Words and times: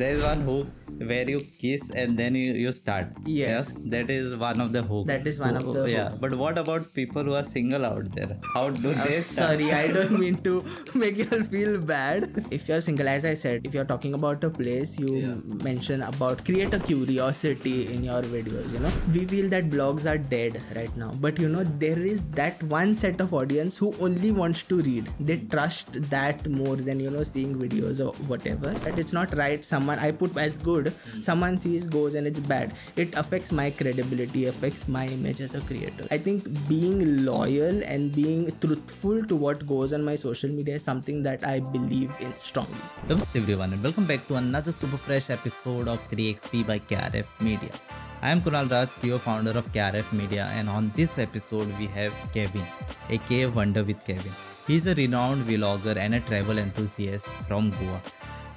there 0.00 0.14
is 0.16 0.22
one 0.22 0.40
hook 0.40 0.66
where 1.00 1.28
you 1.28 1.40
kiss 1.58 1.90
and 1.90 2.16
then 2.18 2.34
you, 2.34 2.52
you 2.52 2.72
start. 2.72 3.08
Yes. 3.24 3.72
that 3.86 4.10
is 4.10 4.36
one 4.36 4.60
of 4.60 4.72
the 4.72 4.82
hooks. 4.82 5.06
That 5.08 5.26
is 5.26 5.38
one 5.38 5.56
of 5.56 5.72
the 5.72 5.90
yeah. 5.90 6.10
hook. 6.10 6.20
But 6.20 6.34
what 6.34 6.58
about 6.58 6.92
people 6.92 7.22
who 7.24 7.34
are 7.34 7.42
single 7.42 7.84
out 7.86 8.10
there? 8.12 8.36
How 8.54 8.68
do 8.70 8.90
Uh, 8.90 9.04
they 9.04 9.20
start? 9.20 9.50
sorry, 9.58 9.72
I 9.72 9.88
don't 9.88 10.18
mean 10.18 10.36
to 10.48 10.62
make 10.94 11.16
you 11.16 11.26
all 11.32 11.42
feel 11.42 11.78
bad. 11.80 12.28
If 12.50 12.68
you're 12.68 12.80
single, 12.80 13.08
as 13.08 13.24
I 13.24 13.34
said, 13.34 13.66
if 13.66 13.74
you're 13.74 13.84
talking 13.84 14.14
about 14.14 14.44
a 14.44 14.50
place, 14.50 14.98
you 14.98 15.42
mention 15.64 16.02
about 16.02 16.44
create 16.44 16.74
a 16.74 16.78
curiosity 16.80 17.92
in 17.94 18.04
your 18.04 18.22
videos. 18.22 18.72
You 18.72 18.80
know, 18.80 18.92
we 19.14 19.24
feel 19.26 19.48
that 19.50 19.68
blogs 19.70 20.08
are 20.10 20.18
dead 20.18 20.62
right 20.76 20.94
now, 20.96 21.10
but 21.20 21.38
you 21.38 21.48
know 21.48 21.64
there 21.64 21.98
is 21.98 22.22
that 22.40 22.62
one 22.64 22.94
set 22.94 23.20
of 23.20 23.32
audience 23.34 23.76
who 23.78 23.94
only 24.00 24.30
wants 24.32 24.62
to 24.64 24.80
read. 24.82 25.08
They 25.18 25.38
trust 25.38 25.92
that 26.10 26.46
more 26.46 26.76
than 26.76 27.00
you 27.00 27.10
know 27.10 27.22
seeing 27.22 27.54
videos 27.56 28.04
or 28.06 28.12
whatever. 28.32 28.70
That 28.86 28.98
it's 28.98 29.12
not 29.12 29.34
right. 29.36 29.64
Someone 29.64 29.98
I 29.98 30.10
put 30.12 30.36
as 30.36 30.58
good, 30.58 30.89
Mm. 30.90 31.24
someone 31.24 31.58
sees 31.58 31.86
goes 31.86 32.14
and 32.14 32.26
it's 32.26 32.40
bad. 32.40 32.72
It 32.96 33.14
affects 33.14 33.52
my 33.52 33.70
credibility, 33.70 34.46
affects 34.46 34.88
my 34.88 35.06
image 35.06 35.40
as 35.40 35.54
a 35.54 35.60
creator. 35.60 36.06
I 36.10 36.18
think 36.18 36.44
being 36.68 37.24
loyal 37.24 37.82
and 37.84 38.14
being 38.14 38.50
truthful 38.60 39.24
to 39.24 39.36
what 39.36 39.66
goes 39.66 39.92
on 39.92 40.04
my 40.04 40.16
social 40.16 40.50
media 40.50 40.74
is 40.76 40.84
something 40.84 41.22
that 41.22 41.46
I 41.46 41.60
believe 41.60 42.12
in 42.20 42.34
strongly. 42.40 42.82
Namaste 43.08 43.36
everyone 43.36 43.72
and 43.72 43.82
welcome 43.82 44.06
back 44.06 44.26
to 44.28 44.36
another 44.36 44.72
super 44.72 44.96
fresh 44.96 45.30
episode 45.30 45.88
of 45.88 46.06
3XP 46.10 46.66
by 46.66 46.78
KRF 46.78 47.26
Media. 47.40 47.70
I 48.22 48.30
am 48.30 48.42
Kunal 48.42 48.70
Raj, 48.70 48.88
CEO 48.88 49.18
founder 49.18 49.52
of 49.52 49.72
KRF 49.72 50.12
Media 50.12 50.44
and 50.54 50.68
on 50.68 50.92
this 50.94 51.18
episode 51.18 51.68
we 51.78 51.86
have 51.86 52.12
Kevin, 52.34 52.66
aka 53.08 53.46
Wonder 53.46 53.82
with 53.82 54.04
Kevin. 54.04 54.32
He's 54.66 54.86
a 54.86 54.94
renowned 54.94 55.46
vlogger 55.46 55.96
and 55.96 56.14
a 56.14 56.20
travel 56.20 56.58
enthusiast 56.58 57.28
from 57.48 57.70
Goa. 57.70 58.02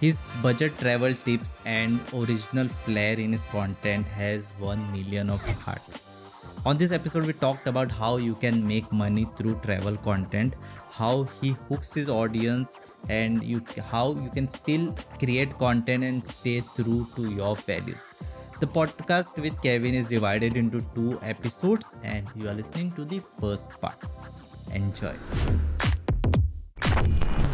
His 0.03 0.17
budget 0.41 0.77
travel 0.79 1.13
tips 1.25 1.53
and 1.63 1.97
original 2.13 2.67
flair 2.67 3.17
in 3.17 3.31
his 3.31 3.45
content 3.45 4.05
has 4.05 4.47
1 4.59 4.91
million 4.91 5.29
of 5.29 5.45
hearts. 5.61 6.03
On 6.65 6.77
this 6.77 6.91
episode, 6.91 7.25
we 7.25 7.31
talked 7.31 7.67
about 7.67 7.89
how 7.89 8.17
you 8.17 8.35
can 8.35 8.67
make 8.67 8.91
money 8.91 9.25
through 9.37 9.61
travel 9.63 9.95
content, 9.95 10.55
how 10.91 11.23
he 11.39 11.51
hooks 11.69 11.93
his 11.93 12.09
audience, 12.09 12.73
and 13.07 13.41
you 13.41 13.61
how 13.91 14.07
you 14.15 14.29
can 14.29 14.49
still 14.49 14.93
create 15.19 15.57
content 15.57 16.03
and 16.03 16.21
stay 16.21 16.61
true 16.75 17.07
to 17.15 17.29
your 17.31 17.55
values. 17.55 18.03
The 18.59 18.67
podcast 18.67 19.37
with 19.37 19.61
Kevin 19.61 19.93
is 19.93 20.09
divided 20.09 20.57
into 20.57 20.81
two 20.95 21.17
episodes, 21.21 21.95
and 22.03 22.27
you 22.35 22.49
are 22.49 22.57
listening 22.61 22.91
to 22.99 23.05
the 23.05 23.21
first 23.39 23.79
part. 23.79 24.03
Enjoy. 24.73 25.15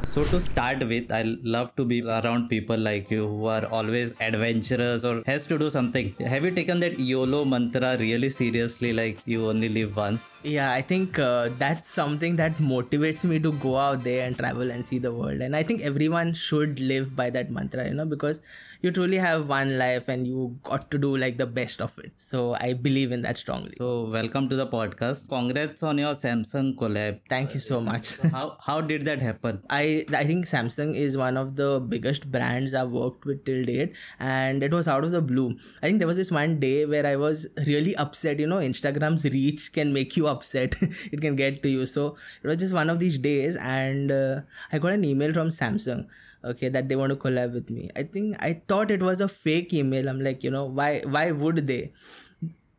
So 0.09 0.25
to 0.25 0.39
start 0.39 0.79
with, 0.87 1.11
I 1.11 1.21
love 1.43 1.75
to 1.75 1.85
be 1.85 2.01
around 2.01 2.49
people 2.49 2.75
like 2.75 3.11
you 3.11 3.27
who 3.27 3.45
are 3.45 3.65
always 3.67 4.15
adventurous 4.19 5.05
or 5.05 5.21
has 5.27 5.45
to 5.45 5.59
do 5.59 5.69
something. 5.69 6.15
Have 6.25 6.43
you 6.43 6.49
taken 6.49 6.79
that 6.79 6.97
YOLO 6.97 7.45
mantra 7.45 7.95
really 7.95 8.31
seriously? 8.31 8.91
Like 8.91 9.19
you 9.27 9.47
only 9.47 9.69
live 9.69 9.95
once. 9.95 10.25
Yeah, 10.41 10.71
I 10.71 10.81
think 10.81 11.19
uh, 11.19 11.49
that's 11.59 11.87
something 11.87 12.37
that 12.37 12.57
motivates 12.57 13.23
me 13.23 13.37
to 13.37 13.51
go 13.51 13.77
out 13.77 14.03
there 14.03 14.25
and 14.25 14.35
travel 14.35 14.71
and 14.71 14.83
see 14.83 14.97
the 14.97 15.13
world. 15.13 15.41
And 15.41 15.55
I 15.55 15.61
think 15.61 15.81
everyone 15.81 16.33
should 16.33 16.79
live 16.79 17.15
by 17.15 17.29
that 17.29 17.51
mantra, 17.51 17.87
you 17.87 17.93
know, 17.93 18.07
because 18.07 18.41
you 18.81 18.91
truly 18.91 19.17
have 19.17 19.49
one 19.49 19.77
life 19.77 20.07
and 20.07 20.25
you 20.25 20.57
got 20.63 20.89
to 20.89 20.97
do 20.97 21.17
like 21.17 21.37
the 21.37 21.45
best 21.45 21.81
of 21.81 21.97
it. 21.99 22.13
So 22.15 22.53
I 22.53 22.73
believe 22.73 23.11
in 23.11 23.21
that 23.23 23.37
strongly. 23.37 23.71
So 23.71 24.05
welcome 24.05 24.47
to 24.47 24.55
the 24.55 24.67
podcast. 24.67 25.27
Congrats 25.27 25.83
on 25.83 25.97
your 25.97 26.13
Samsung 26.13 26.75
collab. 26.75 27.19
Thank 27.27 27.53
you 27.53 27.59
so 27.59 27.81
much. 27.81 28.17
How 28.31 28.55
how 28.61 28.79
did 28.79 29.03
that 29.03 29.21
happen? 29.21 29.61
I 29.69 30.05
I 30.13 30.23
think 30.23 30.45
Samsung 30.45 30.95
is 30.95 31.17
one 31.17 31.35
of 31.35 31.57
the 31.57 31.81
biggest 31.81 32.31
brands 32.31 32.73
I've 32.73 32.91
worked 32.91 33.25
with 33.25 33.43
till 33.43 33.65
date, 33.65 33.97
and 34.19 34.63
it 34.63 34.71
was 34.71 34.87
out 34.87 35.03
of 35.03 35.11
the 35.11 35.21
blue. 35.21 35.57
I 35.83 35.87
think 35.87 35.99
there 35.99 36.07
was 36.07 36.15
this 36.15 36.31
one 36.31 36.57
day 36.61 36.85
where 36.85 37.05
I 37.05 37.17
was 37.17 37.47
really 37.67 37.97
upset. 37.97 38.39
You 38.39 38.47
know, 38.47 38.59
Instagram's 38.59 39.25
reach 39.25 39.73
can 39.73 39.93
make 39.93 40.15
you 40.15 40.27
upset. 40.27 40.75
it 41.11 41.19
can 41.19 41.35
get 41.35 41.61
to 41.63 41.69
you. 41.69 41.85
So 41.85 42.15
it 42.41 42.47
was 42.47 42.57
just 42.57 42.73
one 42.73 42.89
of 42.89 42.99
these 42.99 43.17
days, 43.17 43.57
and 43.57 44.09
uh, 44.09 44.41
I 44.71 44.79
got 44.79 44.93
an 44.93 45.03
email 45.03 45.33
from 45.33 45.49
Samsung. 45.49 46.07
Okay, 46.43 46.69
that 46.69 46.87
they 46.87 46.95
want 46.95 47.09
to 47.09 47.17
collab 47.17 47.53
with 47.53 47.69
me. 47.69 47.89
I 47.95 48.03
think 48.03 48.37
I 48.39 48.61
thought 48.67 48.91
it 48.91 49.01
was 49.01 49.19
a 49.19 49.27
fake 49.27 49.73
email. 49.73 50.07
I'm 50.07 50.21
like, 50.21 50.43
you 50.43 50.51
know, 50.51 50.65
why 50.65 51.01
why 51.05 51.31
would 51.31 51.67
they? 51.67 51.91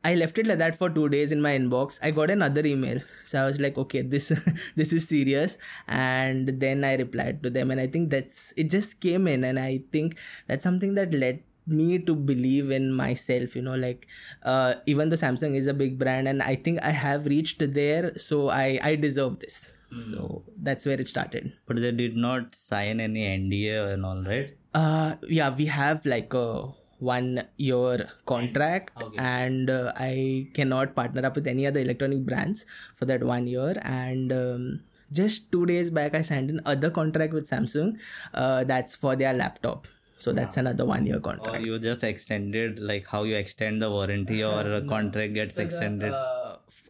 I 0.02 0.14
left 0.14 0.38
it 0.38 0.46
like 0.46 0.58
that 0.58 0.76
for 0.76 0.88
two 0.88 1.10
days 1.10 1.30
in 1.30 1.42
my 1.42 1.50
inbox. 1.50 1.98
I 2.02 2.10
got 2.10 2.30
another 2.30 2.64
email, 2.64 3.00
so 3.24 3.42
I 3.42 3.44
was 3.44 3.60
like, 3.60 3.76
okay, 3.76 4.00
this 4.00 4.28
this 4.76 4.92
is 4.94 5.06
serious. 5.06 5.58
And 5.86 6.48
then 6.58 6.84
I 6.84 6.96
replied 6.96 7.42
to 7.42 7.50
them, 7.50 7.70
and 7.70 7.80
I 7.80 7.86
think 7.86 8.08
that's 8.08 8.54
it. 8.56 8.70
Just 8.70 9.00
came 9.00 9.26
in, 9.28 9.44
and 9.44 9.58
I 9.58 9.82
think 9.92 10.16
that's 10.46 10.64
something 10.64 10.94
that 10.94 11.12
led 11.12 11.42
me 11.66 11.98
to 11.98 12.14
believe 12.14 12.70
in 12.70 12.94
myself. 12.94 13.54
You 13.54 13.60
know, 13.62 13.76
like 13.76 14.06
uh, 14.42 14.74
even 14.86 15.10
though 15.10 15.16
Samsung 15.16 15.54
is 15.54 15.66
a 15.66 15.74
big 15.74 15.98
brand, 15.98 16.28
and 16.28 16.42
I 16.42 16.56
think 16.56 16.80
I 16.82 16.92
have 16.92 17.26
reached 17.26 17.60
there, 17.74 18.16
so 18.16 18.48
I 18.48 18.80
I 18.82 18.96
deserve 18.96 19.40
this. 19.40 19.74
So 19.98 20.44
that's 20.56 20.86
where 20.86 21.00
it 21.00 21.08
started. 21.08 21.52
But 21.66 21.76
they 21.76 21.90
did 21.92 22.16
not 22.16 22.54
sign 22.54 23.00
any 23.00 23.22
NDA 23.26 23.94
and 23.94 24.04
all, 24.06 24.22
right? 24.22 24.56
Uh, 24.72 25.16
yeah, 25.28 25.54
we 25.54 25.66
have 25.66 26.06
like 26.06 26.32
a 26.32 26.68
one 26.98 27.42
year 27.56 28.08
contract 28.26 29.02
and 29.16 29.70
uh, 29.70 29.90
i 29.96 30.46
cannot 30.52 30.94
partner 30.94 31.24
up 31.24 31.34
with 31.34 31.46
any 31.46 31.66
other 31.66 31.80
electronic 31.80 32.26
brands 32.26 32.66
for 32.94 33.06
that 33.06 33.24
one 33.24 33.46
year. 33.46 33.74
And 33.82 34.32
um, 34.32 34.80
just 35.10 35.50
two 35.50 35.66
days 35.66 35.90
back 35.90 36.14
i 36.14 36.20
signed 36.22 36.50
another 36.50 36.90
contract 36.90 37.32
with 37.32 37.48
samsung. 37.48 37.98
Uh, 38.34 38.64
that's 38.64 38.94
for 38.94 39.16
their 39.16 39.32
laptop. 39.32 39.88
So 40.18 40.32
that's 40.32 40.58
another 40.58 40.84
one 40.84 41.06
year 41.06 41.18
contract. 41.18 41.56
Or 41.56 41.58
you 41.58 41.78
just 41.78 42.04
extended 42.04 42.78
like 42.78 43.06
how 43.06 43.22
you 43.22 43.36
extend 43.36 43.80
the 43.80 43.90
warranty 43.90 44.44
or 44.44 44.74
a 44.74 44.82
contract 44.82 45.32
gets 45.32 45.56
extended. 45.56 46.12
uh, 46.12 46.39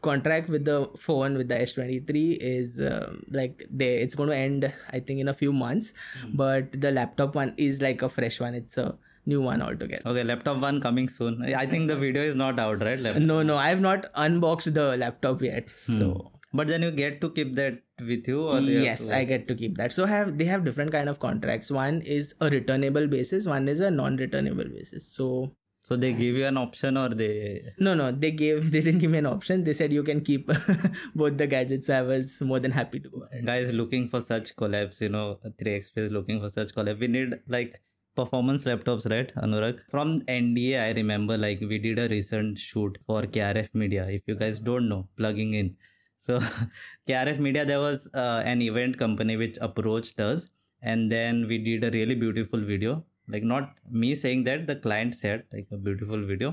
contract 0.02 0.48
with 0.48 0.64
the 0.64 0.88
phone 0.98 1.36
with 1.36 1.48
the 1.48 1.54
S23 1.56 2.38
is 2.40 2.80
um, 2.80 3.22
like 3.30 3.62
they 3.70 3.96
it's 3.96 4.14
going 4.14 4.30
to 4.30 4.36
end 4.36 4.72
I 4.92 5.00
think 5.00 5.20
in 5.20 5.28
a 5.28 5.34
few 5.34 5.52
months. 5.52 5.92
But 6.32 6.80
the 6.80 6.90
laptop 6.90 7.34
one 7.34 7.54
is 7.56 7.80
like 7.82 8.02
a 8.02 8.08
fresh 8.08 8.40
one. 8.40 8.54
It's 8.54 8.78
a 8.78 8.94
new 9.26 9.40
one 9.42 9.62
altogether. 9.62 10.02
Okay, 10.10 10.24
laptop 10.24 10.58
one 10.58 10.80
coming 10.80 11.08
soon. 11.08 11.42
I 11.44 11.66
think 11.66 11.88
the 11.88 11.96
video 11.96 12.22
is 12.22 12.34
not 12.34 12.58
out, 12.58 12.80
right? 12.80 12.98
Laptop. 12.98 13.22
no 13.22 13.42
no 13.42 13.56
I 13.56 13.68
have 13.68 13.80
not 13.80 14.06
unboxed 14.14 14.74
the 14.74 14.96
laptop 14.96 15.42
yet 15.42 15.70
so. 15.70 16.32
But 16.52 16.66
then 16.66 16.82
you 16.82 16.90
get 16.90 17.20
to 17.20 17.30
keep 17.30 17.54
that 17.54 17.82
with 18.04 18.26
you, 18.26 18.40
or 18.52 18.58
yes 18.60 19.04
to- 19.06 19.16
I 19.16 19.22
get 19.24 19.46
to 19.48 19.54
keep 19.54 19.76
that. 19.76 19.92
So 19.92 20.04
have 20.06 20.36
they 20.38 20.46
have 20.46 20.64
different 20.64 20.90
kind 20.90 21.08
of 21.08 21.20
contracts. 21.20 21.70
One 21.70 22.00
is 22.02 22.34
a 22.40 22.50
returnable 22.50 23.06
basis 23.06 23.46
one 23.46 23.68
is 23.68 23.78
a 23.78 23.90
non-returnable 23.90 24.64
basis. 24.64 25.06
So 25.06 25.52
So 25.82 25.96
they 25.96 26.12
give 26.12 26.36
you 26.36 26.46
an 26.46 26.58
option, 26.58 26.96
or 26.98 27.08
they 27.08 27.62
no 27.78 27.94
no 27.94 28.10
they 28.12 28.30
gave 28.30 28.70
they 28.70 28.80
didn't 28.82 29.00
give 29.00 29.10
me 29.10 29.18
an 29.18 29.26
option. 29.26 29.64
They 29.64 29.72
said 29.72 29.92
you 29.92 30.02
can 30.02 30.20
keep 30.20 30.46
both 31.14 31.38
the 31.38 31.46
gadgets. 31.46 31.88
I 31.88 32.02
was 32.02 32.40
more 32.42 32.60
than 32.60 32.70
happy 32.72 33.00
to 33.00 33.22
guys 33.44 33.72
looking 33.72 34.08
for 34.08 34.20
such 34.20 34.54
collabs 34.56 35.00
you 35.00 35.08
know 35.08 35.38
3xp 35.44 35.96
is 35.96 36.12
looking 36.12 36.40
for 36.40 36.50
such 36.50 36.74
collab. 36.74 37.00
We 37.00 37.08
need 37.08 37.40
like 37.48 37.80
performance 38.14 38.64
laptops 38.64 39.08
right 39.10 39.32
anurag? 39.36 39.80
From 39.90 40.20
nda 40.20 40.80
i 40.86 40.92
remember 41.00 41.38
like 41.38 41.60
we 41.60 41.78
did 41.78 41.98
a 41.98 42.08
recent 42.08 42.58
shoot 42.58 42.98
for 43.06 43.22
krf 43.22 43.74
media 43.74 44.06
if 44.18 44.22
you 44.26 44.34
guys 44.34 44.58
don't 44.58 44.88
know 44.88 45.08
plugging 45.16 45.54
in. 45.54 45.76
So 46.18 46.40
krf 47.08 47.38
media 47.38 47.64
there 47.64 47.80
was 47.80 48.08
uh, 48.14 48.42
an 48.44 48.60
event 48.62 48.98
company 48.98 49.36
which 49.36 49.56
approached 49.60 50.20
us 50.20 50.50
and 50.82 51.10
then 51.10 51.46
we 51.46 51.58
did 51.58 51.84
a 51.84 51.90
really 51.90 52.14
beautiful 52.14 52.60
video 52.60 53.04
like 53.32 53.46
not 53.54 53.72
me 54.02 54.14
saying 54.24 54.42
that 54.48 54.66
the 54.66 54.76
client 54.86 55.14
said 55.14 55.44
like 55.52 55.68
a 55.72 55.80
beautiful 55.86 56.22
video 56.32 56.50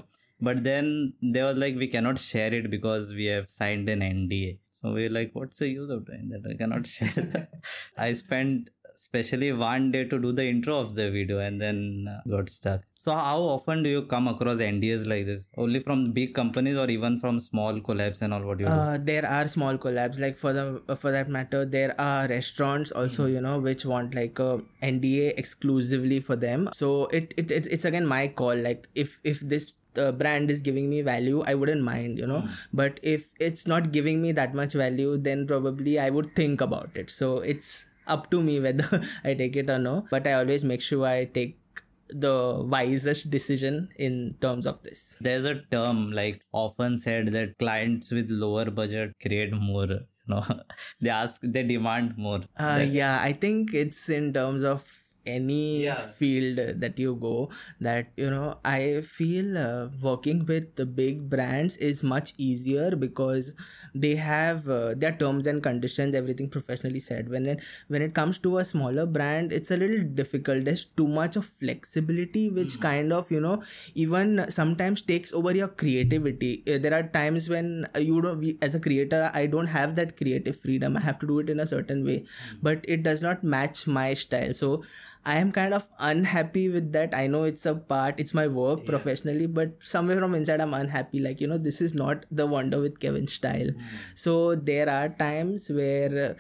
but 0.48 0.64
then 0.64 1.14
they 1.34 1.44
were 1.48 1.58
like 1.64 1.76
we 1.84 1.88
cannot 1.96 2.18
share 2.30 2.54
it 2.54 2.70
because 2.70 3.14
we 3.20 3.26
have 3.26 3.50
signed 3.60 3.88
an 3.96 4.02
nda 4.14 4.58
so 4.82 4.94
we're 4.94 5.10
like, 5.10 5.32
what's 5.34 5.58
the 5.58 5.70
use 5.70 5.90
of 5.90 6.06
doing 6.06 6.30
that? 6.30 6.48
I 6.50 6.56
cannot 6.56 6.86
share 6.96 7.10
that. 7.10 7.50
I 7.98 8.14
spent 8.14 8.70
especially 8.98 9.52
one 9.52 9.92
day 9.92 10.04
to 10.06 10.18
do 10.20 10.32
the 10.32 10.46
intro 10.46 10.80
of 10.80 10.96
the 10.96 11.10
video 11.12 11.40
and 11.40 11.62
then 11.62 12.08
uh, 12.10 12.30
got 12.30 12.50
stuck. 12.50 12.82
So 12.98 13.12
how 13.12 13.38
often 13.56 13.84
do 13.84 13.90
you 13.90 14.02
come 14.04 14.28
across 14.28 14.58
NDAs 14.58 15.08
like 15.08 15.28
this? 15.28 15.48
Only 15.56 15.80
from 15.80 16.12
big 16.14 16.34
companies 16.34 16.78
or 16.78 16.90
even 16.90 17.20
from 17.20 17.40
small 17.40 17.80
collabs 17.80 18.22
and 18.24 18.34
all 18.34 18.42
what 18.42 18.60
you 18.60 18.66
do? 18.66 18.72
Uh, 18.72 18.98
there 19.00 19.26
are 19.26 19.48
small 19.48 19.78
collabs. 19.78 20.20
Like 20.20 20.38
for 20.38 20.52
the 20.52 20.98
for 21.00 21.12
that 21.12 21.30
matter 21.30 21.64
there 21.64 22.00
are 22.02 22.28
restaurants 22.28 22.92
also 22.92 23.28
you 23.28 23.40
know 23.40 23.60
which 23.60 23.86
want 23.86 24.16
like 24.16 24.40
a 24.40 24.60
nda 24.82 25.34
exclusively 25.38 26.20
for 26.20 26.36
them. 26.36 26.70
So 26.74 27.06
it, 27.08 27.34
it 27.38 27.52
it's, 27.52 27.68
it's 27.68 27.86
again 27.86 28.08
my 28.08 28.28
call. 28.30 28.56
Like 28.56 28.88
if 28.96 29.20
if 29.24 29.42
this 29.42 29.74
uh, 29.98 30.12
brand 30.12 30.52
is 30.52 30.60
giving 30.60 30.88
me 30.92 31.02
value 31.02 31.44
i 31.48 31.56
wouldn't 31.56 31.82
mind 31.82 32.18
you 32.20 32.28
know. 32.28 32.48
But 32.74 33.00
if 33.04 33.30
it's 33.40 33.68
not 33.68 33.92
giving 33.92 34.22
me 34.22 34.32
that 34.32 34.54
much 34.54 34.74
value 34.74 35.18
then 35.18 35.46
probably 35.48 36.00
i 36.00 36.10
would 36.10 36.36
think 36.36 36.62
about 36.62 36.90
it. 36.96 37.12
So 37.12 37.38
it's 37.40 37.87
up 38.08 38.30
to 38.32 38.42
me 38.42 38.60
whether 38.60 39.02
i 39.24 39.34
take 39.34 39.56
it 39.56 39.70
or 39.70 39.80
no 39.80 40.06
but 40.10 40.28
i 40.28 40.34
always 40.34 40.64
make 40.64 40.82
sure 40.82 41.06
i 41.06 41.26
take 41.26 41.58
the 42.10 42.64
wisest 42.66 43.30
decision 43.30 43.90
in 43.98 44.36
terms 44.42 44.66
of 44.66 44.82
this 44.84 45.18
There's 45.20 45.46
a 45.46 45.62
term 45.72 46.12
like 46.12 46.42
often 46.52 46.98
said 46.98 47.28
that 47.28 47.58
clients 47.58 48.12
with 48.12 48.30
lower 48.30 48.72
budget 48.72 49.14
create 49.22 49.54
more. 49.54 49.88
You 49.88 50.06
know, 50.28 50.44
they 51.02 51.10
ask, 51.10 51.42
they 51.44 51.64
demand 51.64 52.18
more. 52.18 52.42
Uh, 52.58 52.86
yeah, 52.90 53.20
I 53.22 53.34
think 53.34 53.74
it's 53.74 54.10
in 54.10 54.34
terms 54.34 54.64
of 54.64 54.97
any 55.36 55.84
Yeah. 55.84 56.08
field 56.20 56.60
that 56.84 57.00
you 57.04 57.16
go 57.16 57.50
that 57.88 58.08
you 58.18 58.30
know 58.30 58.58
i 58.66 59.02
feel 59.02 59.58
uh, 59.58 59.88
working 60.02 60.46
with 60.52 60.76
the 60.76 60.86
big 60.86 61.30
brands 61.34 61.78
is 61.78 62.04
much 62.04 62.34
easier 62.38 62.96
because 62.96 63.54
they 63.94 64.16
have 64.16 64.70
uh, 64.70 64.94
their 64.96 65.12
terms 65.12 65.48
and 65.48 65.62
conditions 65.64 66.16
everything 66.16 66.50
professionally 66.50 67.00
said. 67.00 67.30
When 67.30 67.46
it 67.46 67.64
when 67.88 68.02
it 68.02 68.14
comes 68.14 68.38
to 68.40 68.58
a 68.58 68.66
smaller 68.66 69.06
brand 69.06 69.52
it's 69.52 69.72
a 69.72 69.78
little 69.78 70.04
difficult. 70.04 70.66
There's 70.66 70.86
too 70.86 71.08
much 71.08 71.36
of 71.36 71.46
flexibility 71.46 72.50
which 72.50 72.80
kind 72.80 73.14
of 73.14 73.32
you 73.32 73.40
know 73.40 73.62
even 73.96 74.46
sometimes 74.50 75.02
takes 75.02 75.34
over 75.34 75.56
your 75.56 75.68
creativity. 75.68 76.64
Uh, 76.68 76.78
there 76.78 76.94
are 76.94 77.04
times 77.04 77.50
when 77.50 77.88
you 78.00 78.22
don't 78.22 78.40
we, 78.40 78.58
as 78.62 78.76
a 78.76 78.80
creator 78.80 79.32
i 79.34 79.46
don't 79.46 79.68
have 79.68 79.96
that 79.96 80.16
creative 80.18 80.60
freedom. 80.60 80.98
I 80.98 81.02
have 81.02 81.20
to 81.20 81.28
do 81.28 81.40
it 81.40 81.50
in 81.50 81.60
a 81.60 81.68
certain 81.68 82.06
way. 82.06 82.26
But 82.62 82.86
it 82.88 83.04
does 83.04 83.22
not 83.22 83.44
match 83.44 83.88
my 83.88 84.14
style. 84.14 84.54
So 84.54 84.84
i 85.26 85.38
am 85.38 85.52
kind 85.52 85.74
of 85.74 85.88
unhappy 86.00 86.70
with 86.70 86.92
that. 86.94 87.14
I 87.14 87.28
know 87.28 87.44
it's 87.44 87.66
a 87.66 87.76
part 87.76 88.20
it's 88.20 88.34
my 88.34 88.48
work 88.48 88.86
professionally 88.86 89.48
but 89.48 89.72
somewhere 89.82 90.20
from 90.20 90.36
inside 90.36 90.62
i'm 90.62 90.74
unhappy. 90.74 91.20
Like 91.20 91.42
you 91.42 91.48
know 91.48 91.58
this 91.58 91.82
is 91.82 91.94
not 91.94 92.26
the 92.32 92.46
wonder 92.46 92.80
with 92.82 93.00
kevin 93.00 93.28
style. 93.28 93.70
So 94.16 94.56
there 94.56 94.90
are 94.90 95.10
times 95.10 95.70
where 95.70 96.32
uh, 96.32 96.34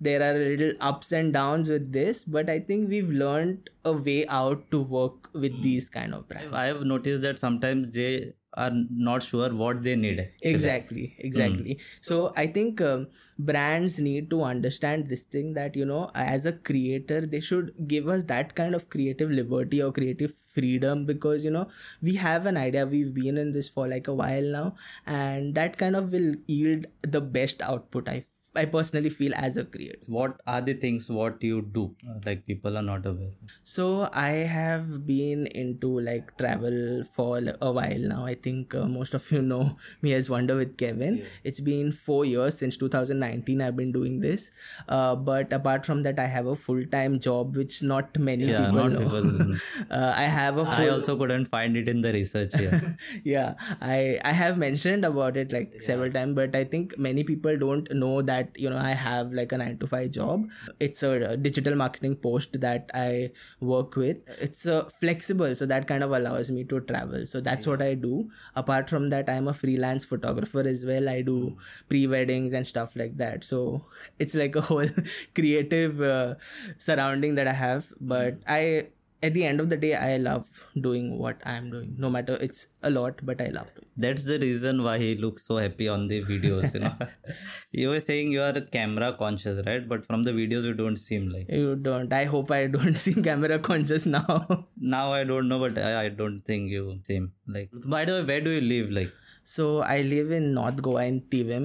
there 0.00 0.22
are 0.22 0.38
little 0.38 0.72
ups 0.80 1.12
and 1.12 1.32
downs 1.32 1.68
with 1.68 1.92
this 1.92 2.24
but 2.24 2.50
i 2.50 2.58
think 2.58 2.88
we've 2.88 3.10
learned 3.10 3.70
a 3.84 3.92
way 3.92 4.26
out 4.28 4.70
to 4.70 4.80
work 4.82 5.30
with 5.32 5.62
these 5.62 5.88
kind 5.88 6.14
of 6.14 6.28
brands. 6.28 6.54
I 6.54 6.66
have 6.66 6.82
noticed 6.82 7.22
that 7.22 7.38
sometimes 7.38 7.92
they 7.94 8.32
are 8.54 8.70
not 8.90 9.22
sure 9.22 9.48
what 9.50 9.82
they 9.82 9.96
need. 9.96 10.20
actually. 10.20 10.50
exactly 10.50 11.14
exactly 11.18 11.78
so 12.00 12.32
i 12.36 12.46
think 12.46 12.80
um, 12.80 13.06
brands 13.38 13.98
need 13.98 14.28
to 14.30 14.42
understand 14.42 15.06
this 15.06 15.22
thing 15.22 15.54
that 15.54 15.74
you 15.76 15.84
know 15.84 16.10
as 16.14 16.44
a 16.46 16.52
creator 16.52 17.20
they 17.26 17.40
should 17.40 17.72
give 17.86 18.08
us 18.08 18.24
that 18.24 18.54
kind 18.54 18.74
of 18.74 18.88
creative 18.90 19.30
liberty 19.30 19.82
or 19.82 19.92
creative 19.92 20.34
freedom 20.54 21.06
because 21.06 21.44
you 21.44 21.50
know 21.50 21.66
we 22.02 22.14
have 22.14 22.46
an 22.46 22.56
idea 22.56 22.86
we've 22.86 23.14
been 23.14 23.38
in 23.38 23.52
this 23.52 23.68
for 23.68 23.88
like 23.88 24.06
a 24.08 24.14
while 24.14 24.42
now 24.42 24.74
and 25.06 25.54
that 25.54 25.78
kind 25.78 25.96
of 25.96 26.12
will 26.12 26.34
yield 26.46 26.86
the 27.02 27.20
best 27.20 27.62
output 27.62 28.08
i 28.08 28.22
i 28.60 28.64
personally 28.66 29.10
feel 29.10 29.32
as 29.34 29.56
a 29.56 29.64
creator 29.64 29.98
What 30.14 30.40
are 30.46 30.60
the 30.60 30.74
things 30.74 31.08
what 31.10 31.42
you 31.42 31.62
do? 31.76 31.82
Like 32.26 32.44
people 32.46 32.76
are 32.76 32.82
not 32.82 33.06
aware. 33.06 33.30
So 33.62 34.08
I 34.12 34.30
have 34.54 35.06
been 35.06 35.46
into 35.60 35.90
like 36.00 36.36
travel 36.36 37.04
for 37.14 37.40
a 37.60 37.70
while 37.78 37.98
now. 38.12 38.24
I 38.26 38.34
think 38.34 38.74
uh, 38.74 38.84
most 38.96 39.14
of 39.14 39.30
you 39.34 39.40
know 39.42 39.76
me 40.02 40.12
as 40.18 40.28
Wonder 40.34 40.56
with 40.56 40.76
Kevin. 40.76 41.24
It's 41.44 41.60
been 41.60 41.92
four 41.92 42.24
years 42.24 42.58
since 42.58 42.76
2019. 42.76 43.62
I've 43.62 43.76
been 43.76 43.92
doing 43.92 44.20
this. 44.20 44.50
Uh, 44.88 45.14
but 45.16 45.52
apart 45.52 45.86
from 45.86 46.02
that, 46.08 46.18
I 46.18 46.26
have 46.26 46.46
a 46.46 46.56
full 46.56 46.84
time 46.96 47.18
job, 47.20 47.56
which 47.56 47.82
not 47.82 48.18
many 48.18 48.44
Yeah, 48.50 48.66
people 48.66 48.82
not 48.88 48.92
know. 48.92 49.04
people. 49.04 49.56
uh, 49.90 50.12
I 50.16 50.24
have 50.24 50.58
a 50.58 50.62
I 50.62 50.76
full. 50.84 50.90
also 50.96 51.16
couldn't 51.16 51.46
find 51.46 51.76
it 51.76 51.88
in 51.88 52.00
the 52.02 52.12
research 52.12 52.54
here. 52.56 52.96
yeah, 53.24 53.54
I 53.80 54.18
I 54.24 54.32
have 54.32 54.58
mentioned 54.58 55.04
about 55.12 55.36
it 55.36 55.52
like 55.52 55.80
several 55.80 56.10
times, 56.18 56.34
but 56.34 56.54
I 56.54 56.64
think 56.64 56.98
many 56.98 57.24
people 57.24 57.56
don't 57.66 57.90
know 58.04 58.14
that 58.22 58.41
you 58.56 58.70
know 58.70 58.78
I 58.78 58.90
have 58.90 59.32
like 59.32 59.52
a 59.52 59.58
nine 59.58 59.78
to 59.78 59.86
five 59.86 60.10
job. 60.10 60.48
It's 60.80 61.02
a 61.02 61.36
digital 61.36 61.74
marketing 61.74 62.16
post 62.16 62.60
that 62.60 62.90
I 62.94 63.30
work 63.60 63.96
with. 63.96 64.18
It's 64.40 64.66
uh, 64.66 64.84
flexible, 65.00 65.54
so 65.54 65.66
that 65.66 65.86
kind 65.86 66.02
of 66.02 66.12
allows 66.12 66.50
me 66.50 66.64
to 66.64 66.80
travel. 66.80 67.26
So 67.26 67.40
that's 67.40 67.66
what 67.66 67.82
I 67.82 67.94
do. 67.94 68.30
Apart 68.54 68.88
from 68.90 69.10
that, 69.10 69.28
I'm 69.28 69.48
a 69.48 69.54
freelance 69.54 70.04
photographer 70.04 70.60
as 70.60 70.84
well. 70.84 71.08
I 71.08 71.22
do 71.22 71.56
pre 71.88 72.06
weddings 72.06 72.54
and 72.54 72.66
stuff 72.66 72.96
like 72.96 73.16
that. 73.18 73.44
So 73.44 73.84
it's 74.18 74.34
like 74.34 74.56
a 74.56 74.60
whole 74.60 74.88
creative 75.34 76.00
uh, 76.00 76.34
surrounding 76.78 77.34
that 77.36 77.48
I 77.48 77.52
have. 77.52 77.92
But 78.00 78.42
I 78.46 78.88
at 79.26 79.34
the 79.34 79.44
end 79.48 79.60
of 79.62 79.68
the 79.72 79.76
day 79.84 79.94
i 79.94 80.16
love 80.16 80.46
doing 80.86 81.06
what 81.22 81.42
i'm 81.52 81.70
doing 81.74 81.90
no 82.04 82.10
matter 82.16 82.36
it's 82.46 82.62
a 82.82 82.90
lot 82.90 83.20
but 83.30 83.40
i 83.46 83.48
love 83.58 83.68
doing 83.76 83.88
That's 84.04 84.24
the 84.28 84.36
reason 84.42 84.78
why 84.84 84.92
he 85.02 85.08
looks 85.22 85.46
so 85.48 85.56
happy 85.62 85.86
on 85.94 86.04
the 86.10 86.18
videos. 86.28 86.74
You 86.74 86.80
know, 86.84 86.92
you 87.80 87.88
were 87.92 88.00
saying 88.04 88.32
you 88.34 88.40
are 88.46 88.60
camera 88.76 89.08
conscious, 89.18 89.58
right? 89.66 89.84
But 89.92 90.06
from 90.06 90.24
the 90.28 90.32
videos, 90.38 90.64
you 90.68 90.72
don't 90.78 91.00
seem 91.02 91.26
like. 91.34 91.50
you 91.58 91.74
don't 91.88 92.14
i 92.20 92.24
hope 92.34 92.52
i 92.58 92.60
don't 92.76 92.98
seem 93.04 93.18
camera 93.28 93.58
conscious 93.70 94.06
now 94.14 94.28
Now 94.94 95.04
I 95.18 95.24
don't 95.30 95.48
know, 95.52 95.58
but 95.64 95.78
I, 95.88 95.90
I 96.04 96.08
don't 96.22 96.40
think 96.50 96.70
you 96.76 96.84
seem 97.10 97.26
like. 97.56 97.70
By 97.96 98.04
the 98.10 98.14
way, 98.16 98.22
where 98.30 98.40
do 98.48 98.54
you 98.58 98.62
live? 98.74 98.90
Like, 99.00 99.12
so 99.52 99.64
i 99.92 100.00
live 100.14 100.30
in 100.38 100.44
north 100.56 100.80
goa 100.86 101.04
in 101.12 101.16
Thivim 101.34 101.64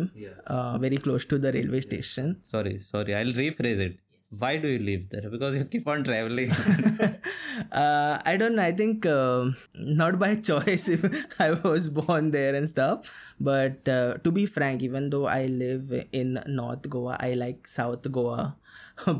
uh, 0.55 0.77
very 0.85 0.97
close 1.07 1.25
to 1.31 1.37
the 1.43 1.51
railway 1.57 1.81
station 1.81 2.37
sorry, 2.51 2.75
sorry, 2.79 3.13
I'll 3.21 3.33
rephrase 3.43 3.81
it. 3.87 3.97
Why 4.39 4.57
do 4.57 4.67
you 4.67 4.79
live 4.79 5.09
there? 5.09 5.29
Because 5.29 5.55
you 5.57 5.63
keep 5.65 5.87
on 5.87 6.03
traveling. 6.03 6.51
uh, 7.71 8.19
I 8.25 8.35
don't 8.37 8.55
know. 8.55 8.63
I 8.63 8.71
think 8.73 9.05
um 9.05 9.55
not 9.75 10.19
by 10.19 10.35
choice. 10.49 10.87
If 10.89 11.05
I 11.39 11.51
was 11.51 11.89
born 11.89 12.31
there 12.31 12.53
and 12.55 12.67
stuff. 12.67 13.11
But 13.39 13.87
uh, 13.87 14.17
to 14.25 14.31
be 14.31 14.45
frank, 14.45 14.83
even 14.83 15.09
though 15.09 15.25
I 15.27 15.45
live 15.45 15.93
in 16.11 16.39
North 16.47 16.89
Goa, 16.89 17.17
I 17.19 17.33
like 17.35 17.67
South 17.67 18.11
Goa 18.11 18.57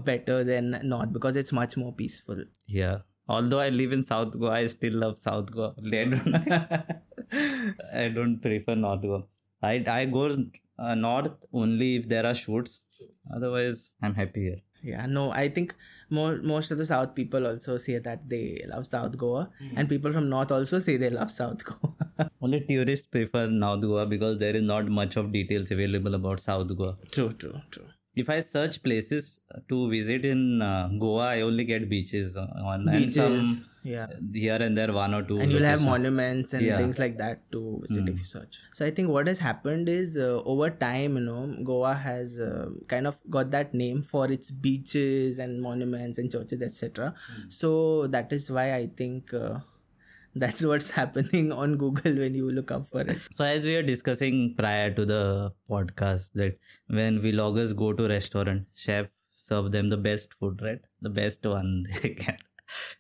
better 0.10 0.44
than 0.44 0.80
North 0.84 1.14
because 1.14 1.36
it's 1.36 1.52
much 1.54 1.78
more 1.78 1.94
peaceful. 1.94 2.44
yeah. 2.68 3.00
Although 3.30 3.60
I 3.60 3.70
live 3.70 3.92
in 3.92 4.04
South 4.04 4.40
Goa, 4.40 4.52
I 4.52 4.68
still 4.68 4.94
love 4.94 5.18
South 5.18 5.52
Goa. 5.52 5.74
I 5.86 6.04
don't, 6.06 6.38
I 7.94 8.08
don't 8.08 8.40
prefer 8.42 8.76
North 8.76 9.02
Goa. 9.02 9.24
I 9.62 9.84
I 9.96 10.06
go 10.06 10.24
uh, 10.80 10.96
north 10.96 11.34
only 11.52 11.98
if 11.98 12.08
there 12.08 12.26
are 12.26 12.34
shoots. 12.34 12.80
Otherwise, 13.36 13.94
I'm 14.02 14.16
happy 14.16 14.44
here. 14.44 14.62
Yeah, 14.84 15.06
no, 15.06 15.32
I 15.32 15.50
think 15.50 15.76
more 16.10 16.40
most 16.42 16.72
of 16.72 16.78
the 16.78 16.86
South 16.86 17.16
people 17.16 17.46
also 17.48 17.78
say 17.78 17.98
that 17.98 18.30
they 18.30 18.64
love 18.68 18.88
South 18.88 19.18
Goa, 19.18 19.50
hmm. 19.60 19.76
and 19.76 19.90
people 19.90 20.14
from 20.14 20.30
North 20.30 20.52
also 20.52 20.80
say 20.80 20.98
they 20.98 21.10
love 21.10 21.32
South 21.32 21.64
Goa. 21.66 22.30
Only 22.42 22.62
tourists 22.62 23.08
prefer 23.08 23.48
North 23.48 23.82
Goa 23.82 24.06
because 24.06 24.38
there 24.38 24.56
is 24.56 24.64
not 24.64 24.88
much 24.88 25.18
of 25.18 25.32
details 25.32 25.72
available 25.72 26.16
about 26.16 26.40
South 26.40 26.76
Goa. 26.78 26.98
true, 27.12 27.34
true, 27.34 27.62
true. 27.72 27.88
If 28.22 28.30
I 28.36 28.42
search 28.42 28.82
places 28.84 29.40
to 29.70 29.90
visit 29.90 30.26
in 30.26 30.62
uh, 30.62 30.90
Goa, 31.00 31.26
I 31.36 31.42
only 31.42 31.64
get 31.72 31.88
beaches 31.90 32.36
on 32.38 32.88
and 32.90 33.12
some 33.12 33.34
Beaches, 33.34 33.70
yeah. 33.84 34.08
here 34.34 34.56
and 34.68 34.78
there 34.78 34.92
one 34.94 35.14
or 35.18 35.22
two. 35.30 35.38
and 35.40 35.52
you'll 35.52 35.68
have 35.72 35.82
monuments 35.90 36.54
and 36.54 36.66
Yeah. 36.68 36.78
things 36.82 36.98
like 37.04 37.18
that 37.20 37.44
to 37.56 37.62
visit 37.84 38.10
if 38.14 38.18
you 38.24 38.26
search 38.32 38.56
so 38.78 38.86
i 38.88 38.90
think 38.98 39.12
what 39.16 39.28
has 39.32 39.40
happened 39.46 39.88
is 39.94 40.18
uh, 40.18 40.42
over 40.54 40.70
time 40.86 41.16
you 41.20 41.24
know 41.28 41.42
goa 41.70 41.94
has 42.08 42.34
uh, 42.48 42.66
kind 42.94 43.08
of 43.12 43.20
got 43.38 43.52
that 43.56 43.74
name 43.84 44.02
for 44.12 44.24
its 44.38 44.52
beaches 44.66 45.40
and 45.46 45.62
monuments 45.68 46.18
and 46.24 46.32
churches 46.38 46.66
etc 46.70 47.14
so 47.62 47.72
that 48.18 48.34
is 48.40 48.50
why 48.58 48.68
i 48.82 48.84
think 49.04 49.34
uh, 49.44 49.56
that's 50.40 50.64
what's 50.64 50.90
happening 50.92 51.52
on 51.52 51.76
google 51.78 52.16
when 52.24 52.34
you 52.36 52.52
look 52.52 52.72
up 52.72 52.88
for 52.92 53.02
it 53.02 53.18
So 53.32 53.46
as 53.46 53.66
we 53.66 53.76
were 53.76 53.84
discussing 53.84 54.56
prior 54.56 54.92
to 55.00 55.06
the 55.06 55.54
podcast 55.70 56.32
that 56.34 56.58
when 56.88 57.20
vloggers 57.22 57.76
go 57.76 57.94
to 57.94 58.08
restaurant, 58.08 58.66
chef 58.76 59.08
serve 59.34 59.72
them 59.72 59.90
the 59.90 59.98
best 59.98 60.34
food, 60.34 60.62
right? 60.62 60.80
The 61.02 61.10
best 61.10 61.46
one 61.46 61.86
they 62.02 62.10
can. 62.10 62.38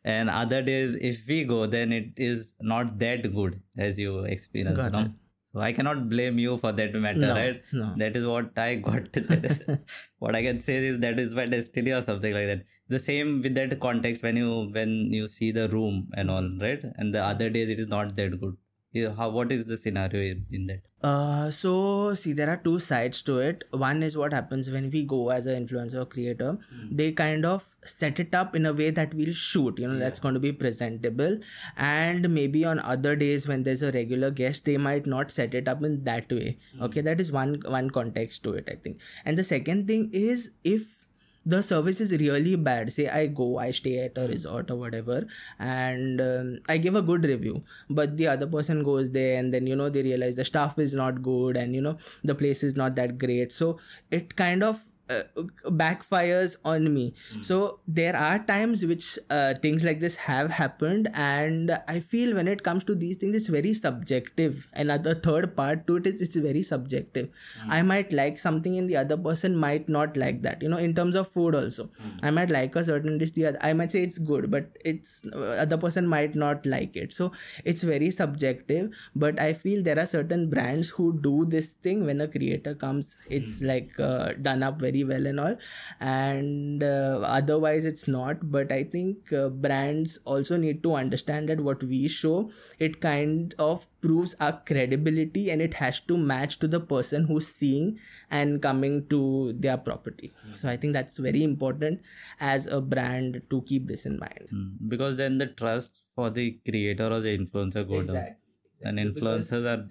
And 0.03 0.29
other 0.29 0.61
days, 0.61 0.95
if 0.95 1.27
we 1.27 1.43
go, 1.43 1.65
then 1.65 1.91
it 1.91 2.13
is 2.15 2.53
not 2.61 2.99
that 2.99 3.33
good 3.33 3.61
as 3.77 3.97
you 3.99 4.19
experience. 4.19 4.77
Got 4.77 4.91
no? 4.93 5.09
I 5.59 5.71
cannot 5.73 6.09
blame 6.09 6.37
you 6.39 6.57
for 6.57 6.71
that 6.71 6.93
matter, 6.93 7.19
No, 7.19 7.35
right? 7.35 7.61
no. 7.73 7.93
That 7.95 8.15
is 8.15 8.25
what 8.25 8.57
I 8.57 8.75
got. 8.75 9.15
What 10.19 10.35
I 10.35 10.41
can 10.43 10.59
say 10.59 10.77
is 10.87 10.99
that 10.99 11.19
is 11.19 11.33
my 11.33 11.45
destiny 11.45 11.91
or 11.91 12.01
something 12.01 12.33
like 12.33 12.47
that. 12.47 12.63
The 12.89 12.99
same 12.99 13.41
with 13.41 13.55
that 13.55 13.79
context 13.79 14.23
when 14.23 14.37
you 14.37 14.69
when 14.71 15.11
you 15.13 15.27
see 15.27 15.51
the 15.51 15.67
room 15.69 16.09
and 16.15 16.31
all, 16.31 16.49
right? 16.59 16.83
And 16.95 17.13
the 17.13 17.23
other 17.23 17.49
days 17.49 17.69
it 17.69 17.79
is 17.79 17.87
not 17.87 18.15
that 18.15 18.39
good. 18.39 18.57
Yeah, 18.93 19.13
How 19.15 19.29
what 19.29 19.51
is 19.51 19.65
the 19.65 19.77
scenario 19.77 20.21
in, 20.21 20.45
in 20.51 20.67
that? 20.67 20.81
Uh, 21.03 21.51
so 21.51 22.13
see, 22.15 22.33
there 22.33 22.49
are 22.49 22.57
two 22.57 22.79
sides 22.79 23.21
to 23.21 23.37
it. 23.37 23.65
One 23.71 24.01
is 24.01 24.17
what 24.17 24.33
happens 24.33 24.71
when 24.71 24.89
we 24.89 25.05
go 25.05 25.29
as 25.29 25.45
an 25.45 25.67
influencer 25.67 26.01
or 26.01 26.05
creator. 26.05 26.57
They 26.89 27.11
kind 27.11 27.45
of 27.45 27.75
set 27.85 28.19
it 28.19 28.33
up 28.33 28.55
in 28.55 28.65
a 28.65 28.73
way 28.73 28.89
that 28.89 29.13
we'll 29.13 29.33
shoot. 29.33 29.77
You 29.77 29.89
know, 29.89 29.99
that's 29.99 30.19
going 30.19 30.33
to 30.33 30.39
be 30.39 30.51
presentable. 30.51 31.39
And 31.75 32.33
maybe 32.33 32.65
on 32.65 32.79
other 32.79 33.15
days 33.15 33.47
when 33.47 33.63
there's 33.63 33.83
a 33.83 33.91
regular 33.91 34.31
guest, 34.31 34.65
they 34.65 34.77
might 34.77 35.05
not 35.05 35.31
set 35.31 35.53
it 35.53 35.67
up 35.67 35.83
in 35.83 36.03
that 36.05 36.31
way. 36.31 36.57
Okay, 36.81 37.01
that 37.01 37.21
is 37.21 37.31
one 37.31 37.61
one 37.67 37.91
context 37.91 38.43
to 38.45 38.53
it, 38.53 38.67
I 38.71 38.75
think. 38.75 38.99
And 39.23 39.37
the 39.37 39.43
second 39.43 39.87
thing 39.87 40.09
is 40.13 40.51
if 40.63 41.06
the 41.47 41.61
service 41.63 42.01
is 42.01 42.11
really 42.11 42.55
bad. 42.55 42.91
Say 42.93 43.07
i 43.07 43.27
go 43.27 43.57
i 43.59 43.71
stay 43.71 43.97
at 44.05 44.17
a 44.17 44.27
resort 44.27 44.71
or 44.71 44.75
whatever 44.75 45.25
and 45.59 46.21
um, 46.21 46.59
i 46.67 46.77
give 46.77 46.95
a 46.95 47.01
good 47.01 47.25
review. 47.25 47.61
But 47.89 48.17
the 48.17 48.27
other 48.27 48.47
person 48.47 48.83
goes 48.83 49.11
there 49.11 49.39
and 49.39 49.53
then 49.53 49.67
you 49.67 49.75
know 49.75 49.89
they 49.89 50.03
realize 50.03 50.35
the 50.35 50.45
staff 50.45 50.77
is 50.79 50.93
not 50.93 51.21
good 51.21 51.57
and 51.57 51.73
you 51.75 51.81
know 51.81 51.97
the 52.23 52.35
place 52.35 52.63
is 52.63 52.75
not 52.75 52.95
that 52.95 53.17
great. 53.17 53.53
So 53.53 53.79
it 54.11 54.35
kind 54.35 54.63
of 54.63 54.85
uh, 55.09 55.23
backfires 55.65 56.57
on 56.65 56.93
me. 56.93 57.13
So 57.41 57.79
there 57.87 58.15
are 58.15 58.39
times 58.39 58.85
which 58.85 59.17
uh, 59.29 59.53
things 59.55 59.83
like 59.83 59.99
this 59.99 60.15
have 60.17 60.49
happened 60.51 61.09
and 61.13 61.71
i 61.87 61.99
feel 61.99 62.33
when 62.35 62.47
it 62.47 62.63
comes 62.63 62.83
to 62.83 62.95
these 62.95 63.17
things 63.17 63.35
it's 63.35 63.47
very 63.47 63.73
subjective. 63.73 64.67
And 64.73 64.89
the 64.89 65.15
third 65.15 65.55
part 65.55 65.87
to 65.87 65.97
it 65.97 66.07
is 66.07 66.21
it's 66.21 66.35
very 66.35 66.63
subjective. 66.63 67.29
I 67.69 67.81
might 67.81 68.11
like 68.11 68.37
something 68.37 68.77
and 68.77 68.89
the 68.89 68.97
other 68.97 69.17
person 69.17 69.55
might 69.55 69.89
not 69.89 70.17
like 70.17 70.41
that 70.41 70.61
you 70.61 70.69
know 70.69 70.77
in 70.77 70.93
terms 70.95 71.15
of 71.15 71.27
food 71.27 71.55
also. 71.55 71.89
I 72.21 72.31
might 72.31 72.49
like 72.49 72.75
a 72.75 72.83
certain 72.83 73.17
dish 73.17 73.31
the 73.31 73.47
other 73.47 73.59
i 73.61 73.73
might 73.73 73.91
say 73.91 74.03
it's 74.03 74.17
good 74.17 74.49
but 74.51 74.69
it's 74.83 75.23
uh, 75.33 75.57
other 75.65 75.77
person 75.77 76.07
might 76.07 76.35
not 76.35 76.65
like 76.65 76.95
it. 76.95 77.13
So 77.13 77.31
it's 77.63 77.83
very 77.83 78.11
subjective 78.11 78.91
but 79.15 79.39
i 79.39 79.53
feel 79.53 79.83
there 79.83 79.99
are 79.99 80.05
certain 80.05 80.49
brands 80.49 80.89
who 80.89 81.19
do 81.21 81.45
this 81.45 81.73
thing. 81.73 82.05
When 82.05 82.21
a 82.21 82.27
creator 82.27 82.75
comes 82.75 83.17
it's 83.29 83.61
like 83.61 83.99
uh, 83.99 84.33
done 84.41 84.63
up 84.63 84.79
very 84.79 84.96
well 85.03 85.25
and 85.25 85.39
all. 85.39 85.57
And 85.99 86.83
uh, 86.83 87.19
otherwise 87.23 87.85
it's 87.85 88.07
not 88.07 88.51
but 88.51 88.71
i 88.71 88.83
think 88.83 89.33
uh, 89.33 89.49
brands 89.49 90.17
also 90.25 90.57
need 90.57 90.81
to 90.83 90.93
understand 91.01 91.49
that 91.49 91.59
what 91.67 91.83
we 91.83 92.07
show 92.07 92.49
it 92.79 92.99
kind 93.01 93.55
of 93.59 93.87
proves 94.01 94.35
our 94.39 94.61
credibility 94.65 95.49
and 95.49 95.61
it 95.61 95.75
has 95.75 95.99
to 96.01 96.17
match 96.17 96.59
to 96.59 96.67
the 96.67 96.79
person 96.79 97.25
who's 97.25 97.47
seeing 97.47 97.99
and 98.29 98.61
coming 98.61 99.07
to 99.07 99.53
their 99.53 99.77
property. 99.77 100.31
So 100.53 100.69
i 100.69 100.77
think 100.77 100.93
that's 100.93 101.17
very 101.17 101.43
important 101.43 102.01
as 102.39 102.67
a 102.67 102.81
brand 102.81 103.41
to 103.49 103.61
keep 103.63 103.87
this 103.87 104.05
in 104.05 104.17
mind. 104.19 104.49
Mm. 104.53 104.89
because 104.89 105.15
then 105.17 105.37
the 105.37 105.47
trust 105.47 106.03
for 106.15 106.29
the 106.29 106.51
creator 106.67 107.07
or 107.07 107.19
the 107.19 107.37
influencer 107.37 107.87
go 107.87 108.03
down. 108.03 108.35
And 108.83 108.99
influencers 108.99 109.65
are 109.71 109.89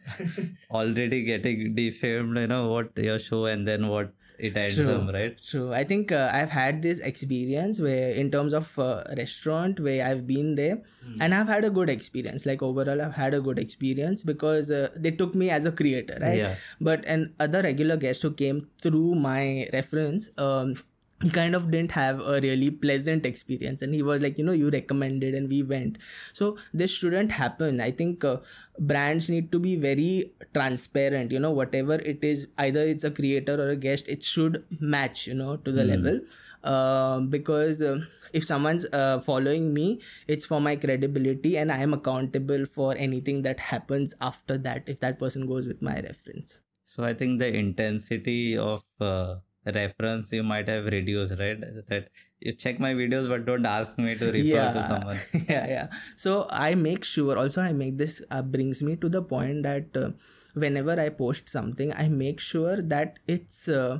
already 0.71 1.23
getting 1.25 1.75
defamed 1.75 2.39
you 2.39 2.47
know 2.47 2.69
what 2.73 2.97
your 2.97 3.19
show 3.19 3.47
and 3.47 3.67
then 3.67 3.89
what 3.89 4.13
it 4.39 4.57
ends 4.57 4.77
True. 4.77 4.95
up 4.95 5.13
right 5.13 5.37
True. 5.43 5.73
I 5.73 5.85
think 5.85 6.13
uh, 6.13 6.31
I've 6.33 6.51
had 6.51 6.83
this 6.83 7.01
experience 7.01 7.81
where, 7.81 8.11
in 8.11 8.31
terms 8.31 8.53
of 8.53 8.79
uh, 8.79 9.05
restaurant, 9.17 9.81
where 9.81 10.05
I've 10.07 10.27
been 10.27 10.55
there 10.55 10.83
and 11.21 11.35
I've 11.35 11.49
had 11.49 11.65
a 11.65 11.71
good 11.71 11.89
experience. 11.91 12.47
Like 12.47 12.63
overall, 12.63 13.01
I've 13.01 13.15
had 13.15 13.35
a 13.35 13.41
good 13.41 13.59
experience 13.59 14.23
because 14.23 14.71
uh, 14.71 14.91
they 14.97 15.11
took 15.11 15.35
me 15.35 15.51
as 15.51 15.67
a 15.67 15.73
creator, 15.73 16.19
right? 16.21 16.39
Yeah. 16.39 16.55
But 16.81 17.05
an 17.07 17.35
other 17.39 17.63
regular 17.63 17.97
guest 17.97 18.23
who 18.23 18.33
came 18.33 18.69
through 18.81 19.15
my 19.15 19.69
reference, 19.73 20.31
um, 20.39 20.75
he 21.23 21.31
kind 21.31 21.55
of 21.55 21.71
didn't 21.71 21.93
have 21.93 22.21
a 22.21 22.41
really 22.43 22.71
pleasant 22.71 23.25
experience 23.25 23.81
and 23.81 23.95
he 23.95 24.03
was 24.03 24.21
like 24.21 24.37
you 24.37 24.45
know 24.45 24.53
you 24.53 24.69
recommended 24.69 25.35
and 25.35 25.49
we 25.49 25.63
went. 25.63 25.97
So 26.35 26.59
this 26.75 26.91
shouldn't 26.91 27.33
happen. 27.33 27.81
I 27.81 27.91
think 27.91 28.23
uh, 28.23 28.39
brands 28.79 29.31
need 29.31 29.51
to 29.53 29.59
be 29.59 29.77
very 29.77 30.33
transparent 30.53 31.33
you 31.33 31.39
know 31.39 31.51
whatever 31.51 31.95
it 31.95 32.23
is 32.23 32.49
either 32.59 32.81
it's 32.81 33.05
a 33.05 33.11
creator 33.11 33.55
or 33.55 33.71
a 33.71 33.77
guest 33.77 34.09
it 34.09 34.23
should 34.23 34.65
match 34.79 35.27
you 35.27 35.35
know 35.35 35.57
to 35.57 35.73
the 35.73 35.85
level. 35.85 36.21
Um, 36.63 37.29
because 37.29 37.81
uh, 37.81 38.01
if 38.33 38.45
someone's 38.45 38.85
uh, 38.93 39.21
following 39.21 39.73
me 39.73 40.01
it's 40.27 40.45
for 40.45 40.61
my 40.61 40.77
credibility 40.77 41.57
and 41.57 41.71
i 41.71 41.79
am 41.79 41.95
accountable 41.95 42.67
for 42.67 42.95
anything 42.97 43.43
that 43.43 43.61
happens 43.61 44.15
after 44.21 44.59
that 44.59 44.83
if 44.87 44.99
that 45.01 45.19
person 45.19 45.47
goes 45.47 45.67
with 45.69 45.81
my 45.81 46.01
reference. 46.01 46.61
So 46.85 47.05
i 47.05 47.15
think 47.15 47.39
the 47.39 47.55
intensity 47.55 48.59
of 48.59 48.83
uh, 49.01 49.37
reference 49.75 50.33
you 50.33 50.43
might 50.43 50.69
have 50.69 50.87
reduced 50.87 51.35
right? 51.39 51.61
That 51.89 52.09
you 52.41 52.53
check 52.53 52.79
my 52.79 52.95
videos 52.95 53.29
but 53.29 53.47
don't 53.47 53.67
ask 53.67 53.99
me 53.99 54.15
to 54.15 54.27
refer 54.33 54.73
to 54.75 54.83
someone. 54.83 55.19
Yeah 55.49 55.67
yeah. 55.69 55.87
So 56.17 56.47
i 56.51 56.75
make 56.75 57.05
sure 57.05 57.39
also 57.39 57.63
i 57.63 57.73
make 57.73 57.99
this 57.99 58.23
uh, 58.31 58.43
brings 58.43 58.83
me 58.83 58.97
to 58.97 59.09
the 59.09 59.23
point 59.23 59.63
that 59.65 59.97
uh, 59.97 60.11
whenever 60.55 60.99
i 61.01 61.09
post 61.09 61.49
something 61.49 61.93
i 61.95 62.09
make 62.09 62.41
sure 62.41 62.81
that 62.83 63.19
it's 63.27 63.69
uh, 63.69 63.99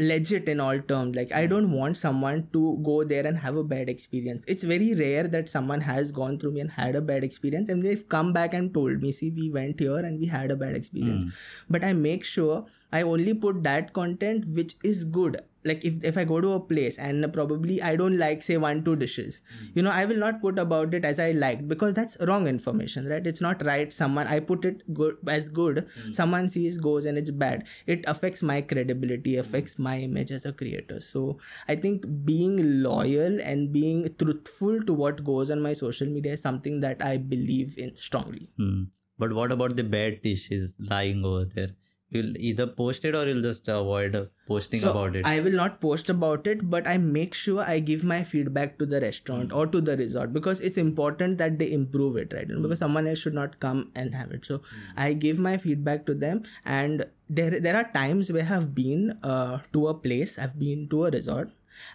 legit 0.00 0.48
in 0.48 0.60
all 0.60 0.80
terms. 0.80 1.14
Like 1.14 1.32
i 1.32 1.46
don't 1.46 1.70
want 1.70 1.96
someone 1.96 2.48
to 2.54 2.80
go 2.82 3.04
there 3.04 3.26
and 3.26 3.38
have 3.38 3.56
a 3.56 3.64
bad 3.64 3.88
experience. 3.88 4.44
It's 4.48 4.64
very 4.64 4.94
rare 4.94 5.28
that 5.28 5.50
someone 5.50 5.82
has 5.82 6.12
gone 6.12 6.38
through 6.38 6.52
me 6.52 6.60
and 6.60 6.70
had 6.70 6.96
a 6.96 7.00
bad 7.00 7.24
experience 7.24 7.68
and 7.68 7.82
they've 7.82 8.08
come 8.08 8.32
back 8.32 8.54
and 8.54 8.72
told 8.72 9.02
me 9.02 9.12
see 9.12 9.30
we 9.30 9.50
went 9.50 9.78
here 9.78 9.98
and 9.98 10.18
we 10.18 10.26
had 10.26 10.50
a 10.50 10.56
bad 10.56 10.74
experience. 10.74 11.24
Hmm. 11.24 11.30
But 11.68 11.84
i 11.84 11.92
make 11.92 12.24
sure 12.24 12.64
i 12.92 13.02
only 13.02 13.34
put 13.34 13.62
that 13.62 13.92
content 13.92 14.48
which 14.60 14.74
is 14.82 15.04
good 15.04 15.40
like 15.64 15.84
if, 15.84 16.02
if 16.02 16.16
i 16.16 16.24
go 16.24 16.40
to 16.40 16.52
a 16.52 16.60
place 16.60 16.98
and 16.98 17.32
probably 17.32 17.80
i 17.82 17.94
don't 17.96 18.18
like 18.18 18.42
say 18.42 18.56
one 18.56 18.82
two 18.84 18.96
dishes 18.96 19.40
hmm. 19.58 19.66
you 19.74 19.82
know 19.82 19.90
i 19.90 20.04
will 20.04 20.16
not 20.16 20.40
put 20.40 20.58
about 20.58 20.94
it 20.94 21.04
as 21.04 21.20
i 21.20 21.30
liked 21.32 21.66
because 21.68 21.94
that's 21.94 22.16
wrong 22.28 22.46
information 22.46 23.08
right? 23.08 23.26
It's 23.26 23.40
not 23.40 23.64
right. 23.64 23.92
Someone 23.92 24.26
i 24.26 24.40
put 24.40 24.64
it 24.64 24.82
good 24.94 25.16
as 25.26 25.48
good. 25.48 25.86
Hmm. 26.02 26.12
Someone 26.12 26.48
sees 26.48 26.78
goes 26.78 27.06
and 27.06 27.18
it's 27.18 27.30
bad. 27.30 27.66
It 27.86 28.04
affects 28.06 28.42
my 28.42 28.60
credibility 28.62 29.36
affects 29.36 29.74
hmm. 29.74 29.82
my 29.84 29.98
image 29.98 30.30
as 30.30 30.46
a 30.46 30.52
creator. 30.52 31.00
So 31.00 31.38
i 31.68 31.76
think 31.76 32.06
being 32.24 32.82
loyal 32.82 33.40
and 33.40 33.72
being 33.72 34.14
truthful 34.18 34.82
to 34.84 34.92
what 34.92 35.24
goes 35.24 35.50
on 35.50 35.62
my 35.62 35.72
social 35.72 36.06
media 36.06 36.32
is 36.32 36.42
something 36.42 36.80
that 36.80 37.04
i 37.04 37.16
believe 37.16 37.76
in 37.78 37.96
strongly. 37.96 38.48
Hmm. 38.56 38.84
but 39.18 39.32
what 39.32 39.52
about 39.52 39.76
the 39.76 39.84
bad 39.84 40.22
dishes 40.22 40.74
lying 40.90 41.24
over 41.24 41.44
there 41.44 41.74
you'll 42.10 42.36
either 42.38 42.66
post 42.66 43.04
it 43.04 43.14
or 43.14 43.26
you'll 43.26 43.42
just 43.42 43.68
avoid 43.68 44.28
posting 44.46 44.80
So 44.80 44.90
about 44.90 45.14
it 45.16 45.24
I 45.24 45.40
will 45.40 45.52
not 45.52 45.80
post 45.80 46.10
about 46.10 46.46
it, 46.46 46.68
but 46.68 46.86
I 46.86 46.96
make 46.96 47.34
sure 47.34 47.62
I 47.62 47.78
give 47.78 48.02
my 48.02 48.24
feedback 48.24 48.78
to 48.78 48.86
the 48.86 49.00
restaurant 49.00 49.52
or 49.52 49.66
to 49.68 49.80
the 49.80 49.96
resort 49.96 50.32
because 50.32 50.60
it's 50.60 50.76
important 50.76 51.38
that 51.38 51.58
they 51.58 51.70
improve 51.72 52.16
it, 52.16 52.32
right? 52.32 52.48
Because 52.48 52.80
someone 52.80 53.06
else 53.06 53.20
should 53.20 53.34
not 53.34 53.60
come 53.60 53.92
and 53.94 54.14
have 54.14 54.32
it. 54.32 54.44
So 54.44 54.60
I 54.96 55.12
give 55.12 55.38
my 55.38 55.56
feedback 55.56 56.04
to 56.06 56.14
them, 56.14 56.42
and 56.64 57.06
there 57.28 57.60
there 57.60 57.76
are 57.76 57.88
times 57.92 58.32
where 58.32 58.48
I've 58.50 58.74
been 58.74 59.18
uh, 59.22 59.58
to 59.72 59.86
a 59.88 59.94
place, 59.94 60.38
I've 60.38 60.58
been 60.58 60.88
to 60.88 61.04
a 61.06 61.10
resort, 61.10 61.50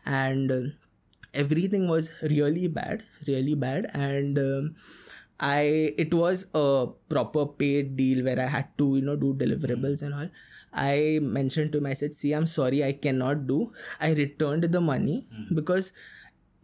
and 0.06 0.52
uh, 0.52 0.62
everything 1.34 1.90
was 1.90 2.14
really 2.22 2.68
bad, 2.68 3.04
really 3.28 3.56
bad, 3.56 3.92
and. 3.94 4.40
Um, 4.40 4.76
I 5.40 5.94
it 5.98 6.14
was 6.14 6.48
a 6.54 6.88
proper 7.10 7.46
paid 7.46 7.96
deal 7.98 8.24
where 8.24 8.40
I 8.40 8.46
had 8.46 8.78
to 8.78 8.96
you 8.96 9.02
know 9.02 9.16
do 9.16 9.34
deliverables 9.34 10.02
and 10.02 10.14
all. 10.14 10.30
I 10.74 11.20
mentioned 11.22 11.72
to 11.72 11.78
him, 11.78 11.86
I 11.86 11.94
said, 11.94 12.14
"See, 12.14 12.34
I'm 12.34 12.48
sorry, 12.48 12.84
I 12.84 12.94
cannot 12.94 13.48
do." 13.48 13.72
I 14.00 14.12
returned 14.14 14.64
the 14.64 14.82
money 14.82 15.28
hmm. 15.34 15.56
because 15.56 15.94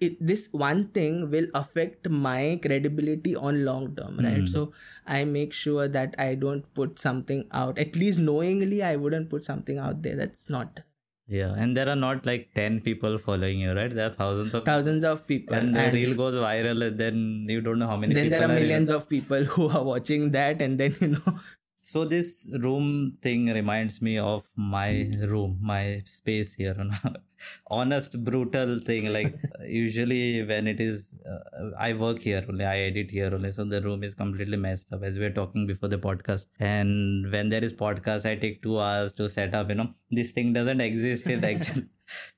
it, 0.01 0.18
this 0.20 0.50
one 0.51 0.88
thing 0.88 1.30
will 1.30 1.48
affect 1.54 2.10
my 2.10 2.60
credibility 2.62 3.36
on 3.36 3.63
long 3.63 3.96
term, 3.96 4.18
right? 4.18 4.40
Hmm. 4.40 4.46
So 4.46 4.74
I 5.06 5.24
make 5.25 5.54
sure 5.54 5.88
that 5.88 6.16
I 6.18 6.36
don't 6.36 6.74
put 6.74 7.00
something 7.00 7.48
out. 7.51 7.78
At 7.78 7.96
least 7.96 8.20
knowingly, 8.20 8.84
I 8.84 8.96
wouldn't 8.96 9.30
put 9.30 9.46
something 9.46 9.78
out 9.78 10.01
there 10.01 10.16
that's 10.16 10.50
not 10.50 10.82
yeah 11.28 11.54
and 11.56 11.78
there 11.78 11.88
are 11.88 11.96
not 11.96 12.25
like 12.25 12.54
10 12.54 12.82
people 12.82 13.18
following 13.18 13.60
you 13.60 13.74
right 13.74 13.94
there 13.96 14.08
are 14.08 14.13
thousands 14.13 14.54
of 14.54 14.66
thousands 14.66 15.04
of 15.04 15.25
people. 15.28 15.56
and 15.56 15.75
the 15.75 15.92
reel 15.94 16.16
goes 16.16 16.36
viral 16.36 16.86
and 16.88 17.00
then 17.00 17.46
you 17.48 17.62
don't 17.62 17.80
know 17.80 17.88
how 17.88 17.96
many 17.96 18.13
then 18.13 18.25
people 18.25 18.40
there 18.40 18.48
are 18.48 18.51
in 18.51 18.58
it. 18.58 18.62
millions 18.62 18.90
of 18.90 19.08
people 19.08 19.44
who 19.44 19.70
are 19.70 19.84
watching 19.84 20.32
that, 20.32 20.62
and 20.62 20.80
then 20.80 20.96
you 21.00 21.08
know. 21.10 21.40
So 21.83 22.05
this 22.05 22.47
room 22.61 23.17
thing 23.23 23.47
reminds 23.47 24.01
me 24.03 24.17
of 24.19 24.47
my 24.55 25.09
room, 25.19 25.57
my 25.61 26.03
space 26.05 26.53
here. 26.53 26.75
You 26.77 26.83
know? 26.85 27.13
Honest, 27.67 28.23
brutal 28.23 28.79
thing. 28.79 29.11
Like 29.11 29.35
usually 29.65 30.43
when 30.43 30.67
it 30.67 30.79
is, 30.79 31.17
uh, 31.27 31.71
I 31.79 31.93
work 31.93 32.19
here 32.19 32.45
only, 32.47 32.65
I 32.65 32.77
edit 32.81 33.09
here 33.09 33.33
only. 33.33 33.51
So 33.51 33.65
the 33.65 33.81
room 33.81 34.03
is 34.03 34.13
completely 34.13 34.57
messed 34.57 34.93
up 34.93 35.03
as 35.03 35.17
we 35.17 35.23
were 35.23 35.31
talking 35.31 35.65
before 35.65 35.89
the 35.89 35.97
podcast. 35.97 36.45
And 36.59 37.31
when 37.31 37.50
there 37.50 37.63
is 37.63 37.73
podcast, 37.73 38.29
I 38.29 38.35
take 38.35 38.61
two 38.61 38.79
hours 38.79 39.13
to 39.13 39.27
set 39.27 39.55
up. 39.55 39.69
You 39.69 39.75
know, 39.75 39.89
this 40.11 40.33
thing 40.33 40.53
doesn't 40.53 40.81
exist 40.91 41.25
in 41.25 41.43
actual. 41.43 41.83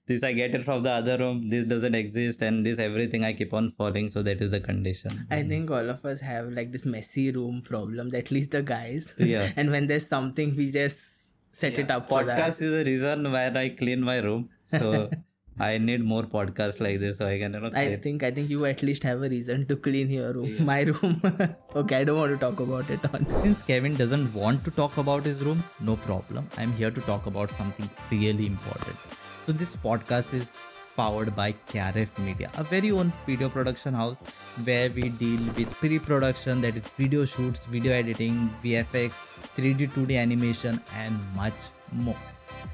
This 0.05 0.24
I 0.24 0.33
get 0.33 0.53
it 0.53 0.63
from 0.65 0.83
the 0.83 0.91
other 0.91 1.17
room. 1.17 1.50
This 1.50 1.65
doesn't 1.65 1.95
exist, 1.95 2.41
and 2.41 2.65
this 2.65 2.77
everything 2.77 3.24
I 3.24 3.33
keep 3.33 3.53
on 3.53 3.72
falling. 3.72 4.10
So 4.10 4.22
that 4.24 4.41
is 4.41 4.51
the 4.51 4.60
condition. 4.60 5.25
I 5.31 5.43
think 5.43 5.72
all 5.72 5.89
of 5.89 6.05
us 6.05 6.22
have 6.22 6.50
like 6.50 6.72
this 6.72 6.86
messy 6.86 7.31
room 7.31 7.62
problems, 7.62 8.13
at 8.13 8.31
least 8.31 8.51
the 8.51 8.62
guys. 8.62 9.15
Yeah. 9.17 9.51
and 9.55 9.72
when 9.72 9.88
there's 9.88 10.07
something, 10.07 10.55
we 10.55 10.72
just 10.72 11.24
set 11.53 11.77
it 11.79 11.91
up 11.91 12.10
for 12.10 12.24
podcast 12.24 12.62
is 12.62 12.72
the 12.72 12.83
reason 12.83 13.31
why 13.31 13.48
I 13.48 13.69
clean 13.69 14.01
my 14.01 14.19
room. 14.19 14.50
So 14.67 15.10
I 15.60 15.77
need 15.77 16.03
more 16.03 16.24
podcasts 16.24 16.81
like 16.81 17.00
this 17.00 17.19
so 17.19 17.27
I 17.27 17.38
can 17.38 17.53
you 17.53 17.60
know 17.60 17.69
I 17.75 17.95
think 17.95 18.24
I 18.24 18.31
think 18.31 18.50
you 18.50 18.65
at 18.65 18.81
least 18.81 19.03
have 19.03 19.22
a 19.22 19.29
reason 19.29 19.65
to 19.67 19.75
clean 19.75 20.10
your 20.10 20.33
room. 20.33 20.65
My 20.65 20.81
room. 20.81 21.22
okay, 21.75 21.98
I 21.98 22.03
don't 22.03 22.17
want 22.17 22.33
to 22.33 22.38
talk 22.38 22.60
about 22.60 22.89
it 22.89 23.05
on. 23.13 23.27
Since 23.41 23.62
Kevin 23.62 23.95
doesn't 23.95 24.33
want 24.33 24.65
to 24.65 24.72
talk 24.72 24.98
about 24.98 25.24
his 25.24 25.43
room, 25.43 25.63
no 25.79 25.95
problem. 25.95 26.50
I'm 26.57 26.74
here 26.74 26.91
to 26.91 27.01
talk 27.01 27.27
about 27.27 27.51
something 27.51 27.89
really 28.12 28.48
important. 28.48 28.98
So 29.45 29.51
this 29.51 29.75
podcast 29.75 30.33
is 30.33 30.55
powered 30.95 31.35
by 31.35 31.51
KRF 31.67 32.17
Media, 32.17 32.50
a 32.57 32.63
very 32.63 32.91
own 32.91 33.12
video 33.25 33.50
production 33.50 33.93
house 33.93 34.17
where 34.63 34.89
we 34.89 35.09
deal 35.09 35.41
with 35.57 35.69
pre-production 35.81 36.62
that 36.62 36.77
is 36.77 36.88
video 37.00 37.25
shoots, 37.25 37.65
video 37.65 37.91
editing, 37.91 38.50
VFX, 38.63 39.12
3D 39.57 39.89
2D 39.89 40.17
animation 40.17 40.79
and 40.95 41.19
much 41.35 41.59
more. 41.91 42.15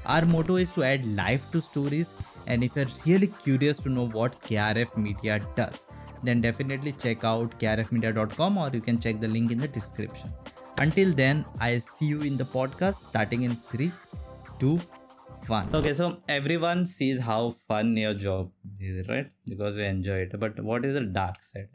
Our 0.06 0.24
motto 0.24 0.56
is 0.56 0.70
to 0.72 0.84
add 0.84 1.04
life 1.16 1.50
to 1.50 1.60
stories 1.60 2.10
and 2.46 2.62
if 2.62 2.76
you're 2.76 2.86
really 3.04 3.26
curious 3.42 3.80
to 3.80 3.88
know 3.88 4.06
what 4.06 4.40
KRF 4.40 4.96
Media 4.96 5.40
does, 5.56 5.86
then 6.22 6.40
definitely 6.40 6.92
check 6.92 7.24
out 7.24 7.58
krfmedia.com 7.58 8.58
or 8.58 8.70
you 8.72 8.80
can 8.80 9.00
check 9.00 9.18
the 9.18 9.26
link 9.26 9.50
in 9.50 9.58
the 9.58 9.66
description. 9.66 10.30
Until 10.78 11.12
then, 11.12 11.44
I'll 11.60 11.80
see 11.80 12.06
you 12.06 12.20
in 12.20 12.36
the 12.36 12.44
podcast 12.44 13.08
starting 13.08 13.42
in 13.42 13.56
3, 13.56 13.90
2, 14.60 14.78
fun. 15.50 15.68
Okay 15.74 15.92
so 16.00 16.06
everyone 16.28 16.84
sees 16.86 17.20
how 17.28 17.40
fun 17.70 17.96
your 17.96 18.14
job 18.14 18.50
is 18.78 19.08
right? 19.08 19.30
Because 19.52 19.76
we 19.76 19.84
enjoy 19.84 20.18
it. 20.26 20.38
But 20.38 20.60
what 20.60 20.84
is 20.84 20.94
the 20.94 21.00
dark 21.00 21.42
side? 21.42 21.68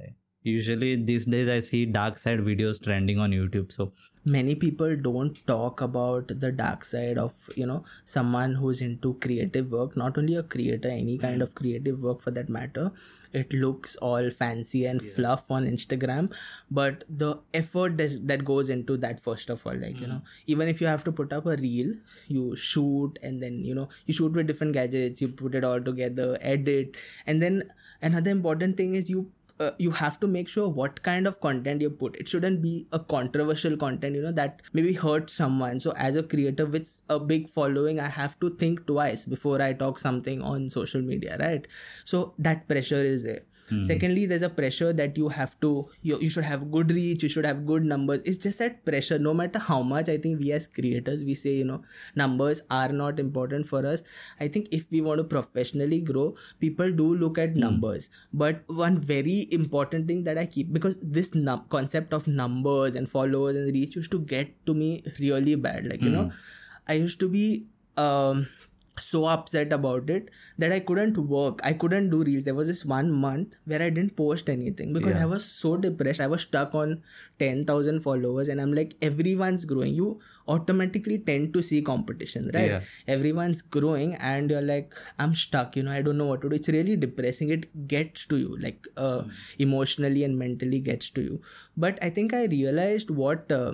Usually 0.45 0.95
these 1.11 1.25
days 1.35 1.49
i 1.49 1.59
see 1.59 1.85
dark 1.85 2.17
side 2.17 2.43
videos 2.49 2.81
trending 2.87 3.19
on 3.19 3.31
youtube 3.31 3.71
so. 3.71 3.91
Many 4.27 4.55
people 4.55 4.95
don't 4.95 5.39
talk 5.45 5.81
about 5.81 6.31
the 6.39 6.51
dark 6.51 6.83
side 6.83 7.19
of 7.19 7.47
you 7.55 7.67
know 7.67 7.83
someone 8.05 8.55
who's 8.55 8.81
into 8.81 9.13
creative 9.25 9.69
work. 9.69 9.95
Not 9.95 10.17
only 10.17 10.35
a 10.35 10.41
creator 10.41 10.89
any 10.89 11.17
hmm. 11.17 11.21
kind 11.21 11.41
of 11.43 11.53
creative 11.53 12.01
work 12.01 12.21
for 12.21 12.31
that 12.31 12.49
matter. 12.49 12.91
It 13.33 13.53
looks 13.53 13.95
all 13.97 14.31
fancy 14.31 14.85
and 14.85 15.03
fluff 15.03 15.51
on 15.51 15.65
instagram 15.65 16.33
but 16.71 17.03
the 17.09 17.37
effort 17.53 17.97
that 17.97 18.45
goes 18.45 18.69
into 18.69 18.97
that 18.97 19.19
first 19.19 19.49
of 19.51 19.65
all 19.67 19.75
like 19.75 20.01
you 20.01 20.07
know. 20.07 20.15
Hmm. 20.15 20.47
Even 20.47 20.67
if 20.69 20.81
you 20.81 20.87
have 20.87 21.03
to 21.03 21.11
put 21.11 21.31
up 21.31 21.45
a 21.45 21.55
reel 21.55 21.93
you 22.27 22.55
shoot 22.55 23.19
and 23.21 23.43
then 23.43 23.63
you 23.63 23.75
know 23.75 23.89
you 24.07 24.13
shoot 24.13 24.31
with 24.31 24.47
different 24.47 24.73
gadgets 24.73 25.21
you 25.21 25.27
put 25.27 25.53
it 25.53 25.63
all 25.63 25.79
together 25.79 26.39
edit. 26.41 26.97
And 27.27 27.43
then 27.43 27.71
another 28.01 28.31
important 28.31 28.75
thing 28.75 28.95
is 28.95 29.07
you 29.07 29.31
uh, 29.59 29.71
you 29.77 29.91
have 29.91 30.19
to 30.19 30.27
make 30.27 30.47
sure 30.47 30.67
what 30.67 31.01
kind 31.03 31.27
of 31.27 31.39
content 31.39 31.81
you 31.81 31.89
put. 31.89 32.15
It 32.17 32.27
shouldn't 32.27 32.61
be 32.61 32.87
a 32.91 32.99
controversial 32.99 33.77
content 33.77 34.15
you 34.15 34.21
know 34.21 34.31
that 34.31 34.61
maybe 34.73 34.93
hurt 34.93 35.29
someone. 35.29 35.79
So 35.79 35.91
as 35.95 36.15
a 36.15 36.23
creator 36.23 36.65
with 36.65 37.01
a 37.09 37.19
big 37.19 37.49
following 37.49 37.99
i 37.99 38.07
have 38.09 38.39
to 38.39 38.49
think 38.49 38.85
twice 38.87 39.25
before 39.25 39.61
i 39.61 39.73
talk 39.73 39.99
something 39.99 40.41
on 40.41 40.69
social 40.69 41.01
media 41.01 41.37
right? 41.39 41.67
So 42.03 42.33
that 42.39 42.67
pressure 42.67 43.03
is 43.03 43.23
there 43.23 43.41
Hmm. 43.69 43.81
secondly 43.81 44.25
there's 44.25 44.43
a 44.43 44.49
pressure 44.49 44.93
that 44.93 45.17
you 45.17 45.29
have 45.29 45.59
to 45.61 45.87
you, 46.01 46.19
you 46.19 46.29
should 46.29 46.43
have 46.43 46.71
good 46.71 46.91
reach 46.91 47.23
you 47.23 47.29
should 47.29 47.45
have 47.45 47.65
good 47.65 47.83
numbers. 47.83 48.21
It's 48.25 48.37
just 48.37 48.59
that 48.59 48.85
pressure. 48.85 49.17
No 49.19 49.33
matter 49.33 49.59
how 49.59 49.81
much 49.81 50.09
i 50.09 50.17
think 50.17 50.39
we 50.39 50.51
as 50.51 50.67
creators 50.67 51.23
we 51.23 51.33
say 51.33 51.53
you 51.53 51.65
know 51.65 51.81
numbers 52.15 52.61
are 52.69 52.89
not 52.89 53.19
important 53.19 53.67
for 53.67 53.85
us. 53.85 54.03
I 54.39 54.47
think 54.47 54.67
if 54.71 54.85
we 54.91 55.01
want 55.01 55.19
to 55.19 55.23
professionally 55.23 56.01
grow 56.01 56.35
people 56.59 56.91
do 56.91 57.15
look 57.15 57.37
at 57.37 57.53
hmm. 57.53 57.59
numbers. 57.59 58.09
But 58.33 58.63
one 58.67 58.99
very 58.99 59.47
important 59.51 60.07
thing 60.07 60.23
that 60.25 60.37
i 60.37 60.45
keep 60.45 60.71
because 60.71 60.99
this 61.01 61.33
num- 61.33 61.65
concept 61.69 62.13
of 62.13 62.27
numbers 62.27 62.95
and 62.95 63.09
followers 63.09 63.55
and 63.55 63.73
reach 63.73 63.95
used 63.95 64.11
to 64.11 64.19
get 64.19 64.53
to 64.65 64.73
me 64.73 65.03
really 65.19 65.55
bad. 65.55 65.87
Like 65.87 66.01
you 66.01 66.09
hmm. 66.09 66.15
know 66.15 66.31
i 66.87 66.93
used 66.93 67.19
to 67.19 67.29
be 67.29 67.65
um 67.97 68.47
so 68.99 69.25
upset 69.25 69.73
about 69.73 70.09
it 70.09 70.29
that 70.57 70.71
I 70.71 70.79
couldn't 70.79 71.17
work. 71.17 71.59
I 71.63 71.73
couldn't 71.73 72.09
do 72.09 72.23
reels. 72.23 72.43
There 72.43 72.55
was 72.55 72.67
this 72.67 72.85
one 72.85 73.11
month 73.11 73.55
where 73.65 73.81
I 73.81 73.89
didn't 73.89 74.15
post 74.15 74.49
anything 74.49 74.93
because 74.93 75.15
I 75.15 75.25
was 75.25 75.45
so 75.45 75.77
depressed. 75.77 76.21
I 76.21 76.27
was 76.27 76.43
stuck 76.43 76.73
on 76.75 77.03
10,000 77.39 78.01
followers 78.01 78.47
and 78.47 78.61
I'm 78.61 78.73
like, 78.73 78.95
everyone's 79.01 79.65
growing. 79.65 79.93
You 79.93 80.19
automatically 80.47 81.17
tend 81.17 81.53
to 81.53 81.61
see 81.61 81.81
competition, 81.81 82.51
right? 82.53 82.69
Yeah. 82.69 82.81
Everyone's 83.07 83.61
growing 83.61 84.15
and 84.15 84.49
you're 84.49 84.61
like, 84.61 84.93
I'm 85.19 85.33
stuck, 85.33 85.75
you 85.75 85.83
know, 85.83 85.91
I 85.91 86.01
don't 86.01 86.17
know 86.17 86.27
what 86.27 86.41
to 86.41 86.49
do. 86.49 86.55
It's 86.55 86.69
really 86.69 86.95
depressing. 86.95 87.49
It 87.49 87.87
gets 87.87 88.25
to 88.27 88.37
you, 88.37 88.57
like 88.59 88.87
uh, 88.95 89.23
emotionally 89.59 90.23
and 90.23 90.37
mentally 90.37 90.79
gets 90.79 91.09
to 91.11 91.21
you. 91.21 91.41
But 91.75 91.99
I 92.01 92.09
think 92.09 92.33
I 92.33 92.45
realized 92.45 93.09
what. 93.09 93.51
Uh, 93.51 93.73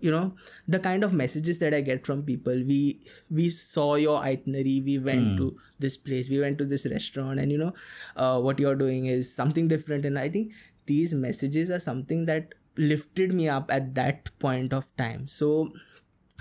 you 0.00 0.10
know 0.10 0.34
the 0.66 0.78
kind 0.78 1.04
of 1.04 1.12
messages 1.12 1.58
that 1.58 1.74
i 1.74 1.80
get 1.80 2.06
from 2.06 2.22
people. 2.22 2.54
We 2.54 3.00
we 3.30 3.48
saw 3.48 3.94
your 3.96 4.18
itinerary. 4.18 4.82
We 4.84 4.98
went 4.98 5.36
to 5.38 5.56
this 5.78 5.96
place. 5.96 6.28
We 6.28 6.40
went 6.40 6.58
to 6.58 6.64
this 6.64 6.86
restaurant. 6.86 7.40
And 7.40 7.52
you 7.52 7.58
know 7.58 7.72
uh, 8.16 8.40
what 8.40 8.58
you're 8.58 8.76
doing 8.76 9.06
is 9.06 9.34
something 9.34 9.68
different. 9.68 10.04
And 10.04 10.18
i 10.18 10.28
think 10.28 10.52
these 10.86 11.12
messages 11.12 11.70
are 11.70 11.80
something 11.80 12.26
that 12.26 12.54
lifted 12.76 13.32
me 13.32 13.48
up 13.48 13.70
at 13.70 13.94
that 13.94 14.30
point 14.38 14.72
of 14.72 14.94
time. 14.96 15.26
So 15.26 15.72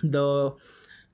the 0.03 0.53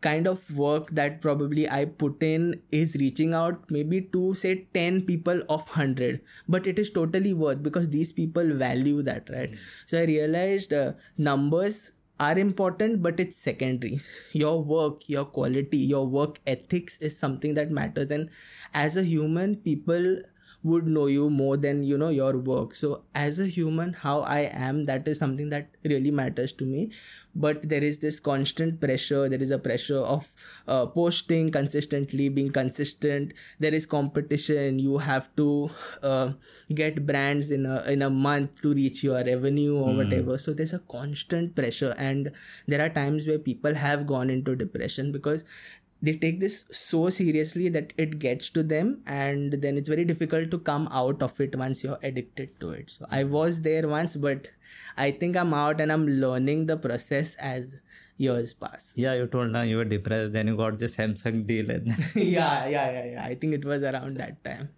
kind 0.01 0.27
of 0.27 0.55
work 0.55 0.89
that 0.91 1.21
probably 1.21 1.67
I 1.69 1.85
put 1.85 2.21
in 2.21 2.61
is 2.71 2.95
reaching 2.99 3.33
out 3.33 3.71
maybe 3.71 4.01
to 4.15 4.33
say 4.33 4.67
10 4.73 5.03
people 5.03 5.43
of 5.47 5.69
100 5.69 6.19
but 6.47 6.67
it 6.67 6.77
is 6.77 6.91
totally 6.91 7.33
worth 7.33 7.63
because 7.63 7.89
these 7.89 8.11
people 8.11 8.53
value 8.53 9.01
that 9.03 9.29
right? 9.29 9.49
So 9.85 9.99
I 10.01 10.03
realized 10.03 10.73
uh, 10.73 10.91
numbers 11.17 11.93
are 12.23 12.37
important 12.39 13.01
but 13.03 13.19
it's 13.19 13.37
secondary. 13.37 14.01
Your 14.33 14.63
work 14.63 15.07
your 15.09 15.25
quality 15.25 15.77
your 15.93 16.05
work 16.07 16.39
ethics 16.47 16.97
is 16.99 17.17
something 17.17 17.53
that 17.55 17.71
matters. 17.71 18.11
And 18.11 18.29
as 18.73 18.97
a 18.97 19.03
human 19.03 19.55
people 19.57 20.21
would 20.63 20.87
know 20.87 21.07
you 21.07 21.29
more 21.29 21.57
than 21.57 21.83
you 21.83 21.97
know 21.97 22.09
your 22.09 22.37
work. 22.37 22.73
So 22.73 23.03
as 23.13 23.39
a 23.39 23.47
human 23.47 23.93
how 23.93 24.21
i 24.21 24.39
am 24.67 24.85
that 24.85 25.07
is 25.07 25.19
something 25.19 25.49
that 25.49 25.69
really 25.83 26.11
matters 26.11 26.53
to 26.53 26.65
me. 26.65 26.91
But 27.35 27.67
there 27.67 27.83
is 27.83 27.99
this 27.99 28.19
constant 28.19 28.79
pressure 28.79 29.27
there 29.27 29.41
is 29.41 29.51
a 29.51 29.59
pressure 29.59 29.99
of 29.99 30.31
uh, 30.67 30.85
posting 30.85 31.51
consistently 31.51 32.29
being 32.29 32.51
consistent. 32.51 33.33
There 33.59 33.73
is 33.73 33.85
competition. 33.85 34.79
You 34.79 34.97
have 34.99 35.35
to 35.35 35.69
uh, 36.01 36.31
get 36.73 37.05
brands 37.05 37.51
in 37.51 37.65
a 37.65 37.83
in 37.83 38.01
a 38.01 38.09
month 38.09 38.61
to 38.61 38.73
reach 38.73 39.03
your 39.03 39.23
revenue 39.23 39.77
or 39.77 39.95
whatever. 39.95 40.37
So 40.37 40.53
there's 40.53 40.73
a 40.73 40.79
constant 40.79 41.55
pressure. 41.55 41.93
And 41.97 42.31
there 42.67 42.81
are 42.81 42.89
times 42.89 43.27
where 43.27 43.39
people 43.39 43.75
have 43.75 44.07
gone 44.07 44.29
into 44.29 44.55
depression 44.55 45.11
because 45.11 45.45
they 46.03 46.13
take 46.23 46.39
this 46.39 46.55
so 46.77 47.09
seriously 47.09 47.69
that 47.69 47.93
it 47.97 48.19
gets 48.19 48.49
to 48.55 48.61
them 48.61 49.01
and 49.07 49.53
then 49.65 49.77
it's 49.77 49.87
very 49.87 50.03
difficult 50.03 50.51
to 50.51 50.59
come 50.59 50.87
out 50.91 51.23
of 51.27 51.39
it 51.39 51.55
once 51.55 51.83
you're 51.83 51.99
addicted 52.03 52.59
to 52.59 52.71
it. 52.71 52.91
So 52.91 53.05
i 53.09 53.23
was 53.23 53.61
there 53.61 53.87
once 53.87 54.15
but 54.15 54.49
i 54.97 55.11
think 55.11 55.37
i'm 55.37 55.53
out 55.53 55.79
and 55.79 55.91
i'm 55.91 56.05
learning 56.23 56.65
the 56.65 56.77
process 56.77 57.35
as 57.35 57.81
years 58.17 58.53
pass. 58.53 58.93
Yeah 58.97 59.13
you 59.13 59.27
told 59.27 59.51
now 59.51 59.61
you 59.61 59.77
were 59.77 59.85
depressed 59.85 60.33
then 60.33 60.47
you 60.47 60.57
got 60.57 60.77
the 60.79 60.85
samsung 60.85 61.47
deal 61.47 61.71
and 61.71 61.87
yeah 62.15 62.67
yeah 62.67 62.91
yeah 62.91 63.05
yeah. 63.13 63.23
I 63.25 63.35
think 63.35 63.53
it 63.53 63.65
was 63.65 63.83
around 63.83 64.17
that 64.17 64.43
time 64.43 64.69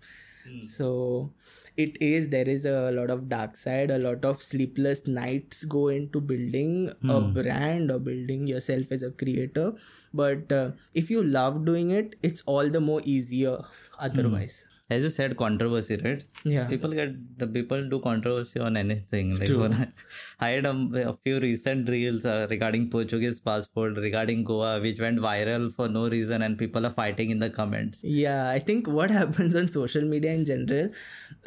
so 0.60 1.32
it 1.78 1.98
is 2.02 2.30
there 2.30 2.48
is 2.48 2.66
a 2.66 2.92
lot 2.92 3.10
of 3.10 3.28
dark 3.30 3.56
side 3.56 3.92
a 3.92 3.98
lot 4.00 4.24
of 4.24 4.42
sleepless 4.42 5.08
nights 5.08 5.66
go 5.66 5.88
into 5.90 6.22
building 6.22 6.92
a 7.10 7.20
brand 7.22 7.92
or 7.92 8.00
building 8.00 8.48
yourself 8.48 8.92
as 8.92 9.04
a 9.04 9.12
creator. 9.12 9.74
But 10.14 10.52
uh, 10.52 10.72
if 10.94 11.10
you 11.10 11.24
love 11.24 11.66
doing 11.66 11.92
it 11.92 12.16
it's 12.22 12.42
all 12.46 12.70
the 12.70 12.82
more 12.82 13.02
easier 13.04 13.58
otherwise 14.00 14.66
as 14.90 15.04
you 15.04 15.10
said 15.10 15.36
controversy 15.36 15.98
right? 16.04 16.24
Yeah. 16.44 16.66
People 16.68 16.92
get 16.92 17.40
the 17.40 17.48
people 17.48 17.90
do 17.90 18.00
controversy 18.00 18.60
on 18.60 18.78
anything 18.78 19.36
like 19.40 19.50
when 19.50 19.74
I, 19.74 19.88
I 20.40 20.50
had 20.52 20.66
a, 20.66 21.10
a 21.10 21.14
few 21.24 21.40
recent 21.40 21.90
reels 21.90 22.26
uh, 22.26 22.46
regarding 22.50 22.90
portuguese 22.90 23.40
passport 23.40 23.98
regarding 23.98 24.44
goa 24.44 24.80
which 24.80 25.00
went 25.00 25.20
viral 25.20 25.74
for 25.74 25.88
no 25.88 26.08
reason 26.08 26.42
and 26.44 26.58
people 26.58 26.86
are 26.86 26.92
fighting 26.92 27.32
in 27.32 27.40
the 27.40 27.50
comments. 27.50 28.04
Yeah 28.04 28.50
i 28.50 28.60
think 28.60 28.88
what 28.88 29.10
happens 29.20 29.56
on 29.56 29.68
social 29.68 30.04
media 30.04 30.34
in 30.34 30.46
general 30.46 30.90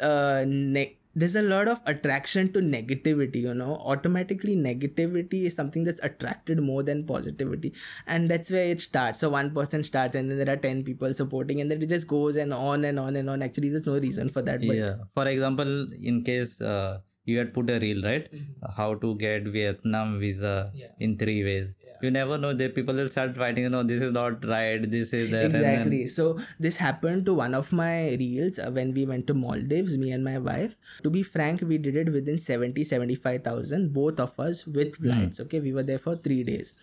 uh 0.01 0.43
ne- 0.47 0.98
there's 1.15 1.35
a 1.35 1.41
lot 1.41 1.67
of 1.67 1.81
attraction 1.85 2.51
to 2.53 2.59
negativity 2.59 3.41
you 3.41 3.53
know. 3.53 3.75
Automatically 3.75 4.55
negativity 4.55 5.45
is 5.45 5.55
something 5.55 5.83
that's 5.83 6.01
attracted 6.03 6.61
more 6.61 6.83
than 6.83 7.05
positivity. 7.05 7.73
And 8.07 8.29
that's 8.29 8.51
where 8.51 8.65
it 8.65 8.81
starts. 8.81 9.19
So 9.19 9.29
one 9.29 9.53
person 9.53 9.83
starts 9.83 10.15
and 10.15 10.29
then 10.29 10.37
there 10.37 10.53
are 10.53 10.57
10 10.57 10.83
people 10.83 11.13
supporting 11.13 11.61
and 11.61 11.71
then 11.71 11.81
it 11.81 11.89
just 11.89 12.07
goes 12.07 12.37
and 12.37 12.53
on 12.53 12.85
and 12.85 12.99
on 12.99 13.15
and 13.15 13.29
on. 13.29 13.41
Actually 13.41 13.69
there's 13.69 13.87
no 13.87 13.97
reason 13.99 14.29
for 14.29 14.41
that 14.43 14.59
but 14.65 14.75
yeah. 14.75 14.95
For 15.13 15.27
example 15.27 15.87
in 16.01 16.23
case 16.23 16.61
uh, 16.61 16.99
you 17.25 17.37
had 17.37 17.53
put 17.53 17.69
a 17.69 17.79
reel 17.79 18.03
right? 18.03 18.29
How 18.75 18.95
to 18.95 19.15
get 19.15 19.43
vietnam 19.43 20.19
visa 20.19 20.71
in 20.99 21.17
three 21.17 21.43
ways 21.43 21.73
you 22.01 22.11
never 22.11 22.37
know 22.37 22.53
that 22.53 22.75
people 22.75 22.95
will 22.95 23.09
start 23.09 23.35
fighting 23.35 23.63
you 23.63 23.69
know 23.69 23.83
this 23.83 24.01
is 24.01 24.11
not 24.11 24.43
right 24.45 24.89
this 24.91 25.13
is 25.13 25.31
that 25.31 25.45
and 25.45 25.55
then- 25.55 25.63
exactly. 25.73 26.07
So 26.07 26.39
this 26.59 26.77
happened 26.77 27.25
to 27.25 27.33
one 27.33 27.53
of 27.53 27.71
my 27.71 28.15
reels 28.19 28.59
uh, 28.59 28.71
when 28.71 28.93
we 28.93 29.05
went 29.05 29.27
to 29.27 29.33
maldives 29.33 29.97
me 29.97 30.11
and 30.11 30.23
my 30.23 30.37
wife. 30.37 30.75
To 31.03 31.09
be 31.09 31.23
frank 31.23 31.61
we 31.61 31.77
did 31.77 31.95
it 31.95 32.11
within 32.11 32.37
70 32.37 32.83
75000 32.83 33.93
both 33.93 34.19
of 34.19 34.39
us 34.39 34.65
with 34.67 34.95
flights 34.97 35.39
okay? 35.41 35.59
We 35.59 35.73
were 35.73 35.83
there 35.83 35.97
for 35.97 36.15
3 36.15 36.43
days. 36.43 36.75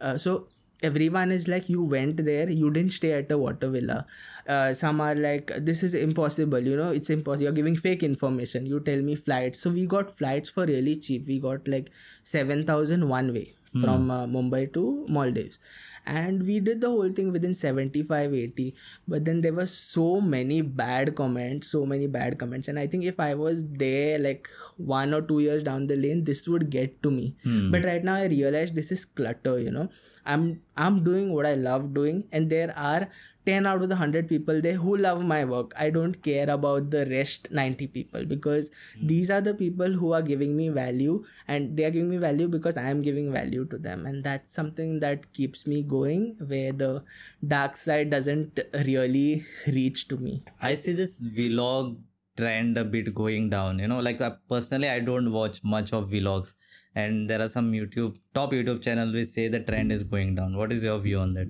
Uh, 0.00 0.18
so 0.18 0.48
everyone 0.82 1.30
is 1.32 1.46
like 1.48 1.68
you 1.68 1.82
went 1.82 2.18
there 2.24 2.48
you 2.50 2.70
didn't 2.70 2.92
stay 2.92 3.12
at 3.12 3.30
a 3.30 3.38
water 3.38 3.68
villa. 3.70 4.06
Uh, 4.46 4.74
some 4.74 5.00
are 5.00 5.14
like 5.14 5.50
this 5.56 5.82
is 5.82 5.94
impossible 5.94 6.58
you 6.60 6.76
know 6.76 6.90
it's 6.90 7.10
impossible 7.10 7.44
you're 7.44 7.52
giving 7.52 7.76
fake 7.76 8.02
information 8.02 8.66
you 8.66 8.80
tell 8.80 9.00
me 9.00 9.14
flights. 9.14 9.60
So 9.60 9.70
we 9.70 9.86
got 9.86 10.10
flights 10.16 10.50
for 10.50 10.66
really 10.66 10.96
cheap. 10.96 11.26
We 11.26 11.38
got 11.40 11.66
like 11.68 11.90
7000 12.24 13.08
one 13.08 13.32
way 13.32 13.54
from 13.80 14.10
uh, 14.10 14.26
Mumbai 14.26 14.72
to 14.74 15.04
Maldives. 15.08 15.58
And 16.06 16.42
we 16.46 16.60
did 16.60 16.80
the 16.82 16.88
whole 16.90 17.10
thing 17.10 17.32
within 17.32 17.54
75 17.54 18.34
80. 18.34 18.74
But 19.08 19.24
then 19.24 19.40
there 19.40 19.54
were 19.54 19.66
so 19.66 20.20
many 20.20 20.60
bad 20.60 21.14
comments, 21.16 21.68
so 21.68 21.86
many 21.86 22.06
bad 22.06 22.38
comments. 22.38 22.68
And 22.68 22.78
I 22.78 22.86
think 22.86 23.04
if 23.04 23.18
I 23.18 23.34
was 23.34 23.66
there 23.68 24.18
like 24.18 24.48
one 24.76 25.14
or 25.14 25.22
two 25.22 25.38
years 25.40 25.62
down 25.62 25.86
the 25.86 25.96
lane, 25.96 26.24
this 26.24 26.46
would 26.46 26.68
get 26.70 27.02
to 27.02 27.10
me. 27.10 27.36
But 27.70 27.84
right 27.84 28.04
now 28.04 28.14
I 28.16 28.26
realize 28.26 28.72
this 28.72 28.92
is 28.92 29.04
clutter, 29.06 29.58
you 29.58 29.70
know. 29.70 29.88
I'm 30.26 30.60
I'm 30.76 31.02
doing 31.04 31.32
what 31.32 31.46
I 31.46 31.54
love 31.54 31.94
doing, 31.94 32.24
and 32.32 32.50
there 32.50 32.72
are 32.76 33.08
10 33.46 33.66
out 33.66 33.82
of 33.82 33.88
the 33.88 33.94
100 33.94 34.28
people 34.28 34.60
there 34.60 34.76
who 34.84 34.96
love 34.96 35.24
my 35.24 35.44
work 35.44 35.72
i 35.76 35.88
don't 35.90 36.22
care 36.22 36.48
about 36.50 36.90
the 36.90 37.04
rest 37.06 37.50
90 37.50 37.86
people 37.88 38.24
because 38.24 38.70
these 39.02 39.30
are 39.30 39.40
the 39.40 39.54
people 39.54 39.92
who 39.92 40.12
are 40.12 40.22
giving 40.22 40.56
me 40.56 40.68
value 40.68 41.22
and 41.48 41.76
they 41.76 41.84
are 41.84 41.90
giving 41.90 42.08
me 42.10 42.16
value 42.16 42.48
because 42.48 42.76
i 42.76 42.88
am 42.88 43.02
giving 43.02 43.32
value 43.32 43.64
to 43.66 43.78
them 43.78 44.06
and 44.06 44.24
that's 44.24 44.50
something 44.52 44.98
that 45.00 45.32
keeps 45.32 45.66
me 45.66 45.82
going 45.82 46.34
where 46.46 46.72
the 46.72 47.02
dark 47.46 47.76
side 47.76 48.10
doesn't 48.10 48.60
really 48.86 49.44
reach 49.66 50.08
to 50.08 50.16
me 50.16 50.42
I 50.60 50.74
see 50.74 50.92
this 50.92 51.22
vlog 51.24 51.96
trend 52.36 52.78
a 52.78 52.84
bit 52.84 53.14
going 53.14 53.50
down. 53.50 53.78
You 53.78 53.88
know, 53.88 54.00
like 54.00 54.20
uh, 54.20 54.32
personally, 54.48 54.88
I 54.88 55.00
don't 55.00 55.32
watch 55.32 55.62
much 55.62 55.92
of 55.92 56.10
vlogs, 56.10 56.54
and 56.94 57.28
there 57.30 57.40
are 57.40 57.48
some 57.48 57.72
YouTube 57.72 58.16
top 58.34 58.52
YouTube 58.52 58.82
channels 58.82 59.12
which 59.12 59.28
say 59.28 59.48
the 59.48 59.60
trend 59.60 59.92
is 59.92 60.02
going 60.02 60.34
down. 60.34 60.56
What 60.56 60.72
is 60.72 60.82
your 60.82 60.98
view 60.98 61.20
on 61.20 61.34
that? 61.34 61.48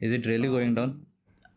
Is 0.00 0.12
it 0.12 0.26
really 0.26 0.48
going 0.48 0.74
down? 0.74 1.06